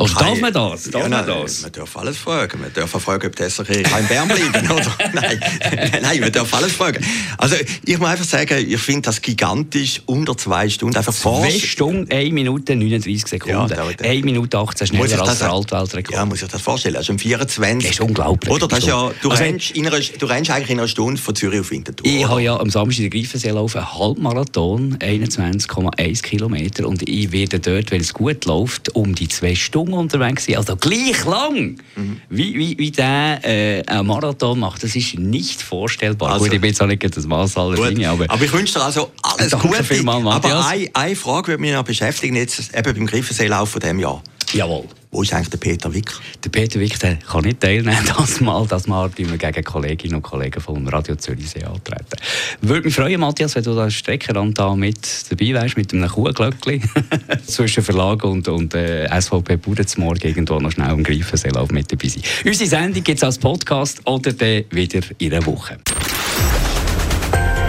Oder 0.00 0.14
darf 0.14 0.40
man 0.40 0.52
das? 0.52 0.84
Darf 0.90 1.02
ja, 1.02 1.08
man, 1.08 1.26
das? 1.26 1.62
man 1.62 1.72
darf 1.72 1.96
alles 1.96 2.16
fragen. 2.18 2.60
Man 2.60 2.72
darf 2.72 2.90
fragen, 2.90 3.26
ob 3.26 3.36
der 3.36 3.50
SRG 3.50 3.82
kein 3.82 4.06
Bern 4.06 4.28
bleiben 4.28 4.70
oder? 4.70 4.96
nein, 5.12 5.40
nein, 6.02 6.20
man 6.20 6.32
darf 6.32 6.52
alles 6.54 6.72
fragen. 6.72 7.04
Also 7.38 7.56
ich 7.84 7.98
muss 7.98 8.08
einfach 8.08 8.24
sagen, 8.24 8.64
ich 8.68 8.80
finde 8.80 9.02
das 9.02 9.22
gigantisch, 9.22 10.02
unter 10.06 10.36
zwei 10.36 10.68
Stunden. 10.68 10.96
Einfach 10.96 11.14
zwei 11.14 11.50
Stunden, 11.50 12.10
1 12.10 12.32
Minute 12.32 12.76
39 12.76 13.26
Sekunden. 13.26 13.74
Ja, 13.74 14.08
1 14.08 14.24
Minute 14.24 14.58
18 14.58 14.86
schneller 14.88 15.22
als 15.22 15.38
der 15.38 15.52
Altweltrekord. 15.52 16.14
Ja, 16.14 16.24
muss 16.24 16.42
ich 16.42 16.48
das 16.48 16.60
vorstellen. 16.60 16.96
Also 16.96 17.12
um 17.12 17.18
24. 17.18 17.88
Das 17.88 17.98
ist 17.98 18.00
unglaublich. 18.00 18.52
Oder 18.52 18.68
das 18.68 18.80
ist 18.80 18.86
ja, 18.86 19.10
du, 19.22 19.30
also, 19.30 19.42
rennst 19.42 19.70
in 19.72 19.86
einer, 19.86 19.98
du 19.98 20.26
rennst 20.26 20.50
eigentlich 20.50 20.70
in 20.70 20.78
einer 20.78 20.88
Stunde 20.88 21.20
von 21.20 21.34
Zürich 21.34 21.60
auf 21.60 21.70
Winterthur. 21.70 22.06
Ich 22.06 22.26
habe 22.26 22.42
ja 22.42 22.58
am 22.58 22.70
Samstag 22.70 23.04
in 23.04 23.10
der 23.10 23.20
Greifensee 23.20 23.50
laufen, 23.50 23.98
Halbmarathon, 23.98 24.96
21,1 24.98 26.22
Kilometer 26.22 26.86
und 26.86 27.08
ich 27.08 27.32
werde 27.32 27.60
dort, 27.60 27.90
wenn 27.90 28.00
es 28.00 28.12
gut 28.12 28.44
läuft, 28.44 28.94
um 28.94 29.14
die 29.14 29.28
zwei 29.28 29.54
Stunden 29.54 29.85
unterwegs 29.94 30.46
sein. 30.46 30.56
Also 30.56 30.76
gleich 30.76 31.24
lang, 31.24 31.76
mhm. 31.96 32.20
wie, 32.28 32.54
wie, 32.54 32.78
wie 32.78 32.90
der 32.90 33.40
äh, 33.44 33.82
einen 33.86 34.06
Marathon 34.06 34.58
macht. 34.58 34.82
Das 34.82 34.94
ist 34.96 35.18
nicht 35.18 35.62
vorstellbar. 35.62 36.32
Also, 36.32 36.44
gut, 36.44 36.54
ich 36.54 36.60
bin 36.60 36.70
jetzt 36.70 36.82
auch 36.82 36.86
nicht 36.86 37.16
das 37.16 37.26
Maß 37.26 37.56
aller 37.56 37.88
Dinge. 37.88 38.08
Aber, 38.08 38.24
aber 38.28 38.44
ich 38.44 38.52
wünsche 38.52 38.74
dir 38.74 38.84
also 38.84 39.10
alles 39.22 39.52
Gute. 39.52 39.84
Vielmal, 39.84 40.26
aber 40.26 40.66
eine, 40.68 40.88
eine 40.92 41.16
Frage 41.16 41.48
würde 41.48 41.60
mich 41.60 41.72
noch 41.72 41.84
beschäftigen, 41.84 42.36
jetzt 42.36 42.74
eben 42.74 42.94
beim 42.94 43.06
Griffenseelauf 43.06 43.70
von 43.70 43.80
diesem 43.80 44.00
Jahr. 44.00 44.22
Jawohl. 44.52 44.84
Wo 45.16 45.22
ist 45.22 45.32
eigentlich 45.32 45.48
der 45.48 45.56
Peter 45.56 45.94
Wick? 45.94 46.12
Der 46.44 46.50
Peter 46.50 46.78
Wick 46.78 47.00
der 47.00 47.16
kann 47.16 47.42
nicht 47.42 47.58
teilnehmen, 47.58 48.04
das 48.18 48.38
Mal, 48.42 48.66
das 48.66 48.86
Mal 48.86 49.10
wir 49.16 49.38
gegen 49.38 49.64
Kolleginnen 49.64 50.16
und 50.16 50.22
Kollegen 50.22 50.60
vom 50.60 50.86
Radio 50.88 51.16
Zürichsee 51.16 51.64
antreten. 51.64 52.20
Würde 52.60 52.84
mich 52.84 52.94
freuen, 52.94 53.18
Matthias, 53.18 53.54
wenn 53.54 53.64
du 53.64 53.74
da 53.74 53.88
Streckenrand 53.88 54.58
da 54.58 54.76
mit 54.76 54.98
dabei 55.30 55.54
wärst, 55.54 55.78
mit 55.78 55.94
einem 55.94 56.10
Kuhglöckchen 56.10 56.82
zwischen 57.46 57.82
Verlag 57.82 58.24
und, 58.24 58.46
und 58.46 58.74
äh, 58.74 59.08
SVP 59.18 59.56
Budenzmorgen 59.56 60.28
irgendwo 60.28 60.58
noch 60.60 60.72
schnell 60.72 60.90
im 60.90 61.02
Greifenseelauf 61.02 61.70
mit 61.70 61.90
dabei 61.90 62.08
sein. 62.08 62.22
Unsere 62.44 62.68
Sendung 62.68 63.02
gibt 63.02 63.16
es 63.16 63.24
als 63.24 63.38
Podcast 63.38 64.02
oder 64.04 64.34
dann 64.34 64.64
wieder 64.70 65.00
in 65.16 65.32
einer 65.32 65.46
Woche. 65.46 65.78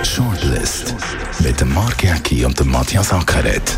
Shortlist 0.03 0.95
mit 1.39 1.61
dem 1.61 1.73
Mark 1.73 2.03
Jäcki 2.03 2.43
und 2.43 2.59
dem 2.59 2.69
Matthias 2.69 3.13
Ackeret 3.13 3.77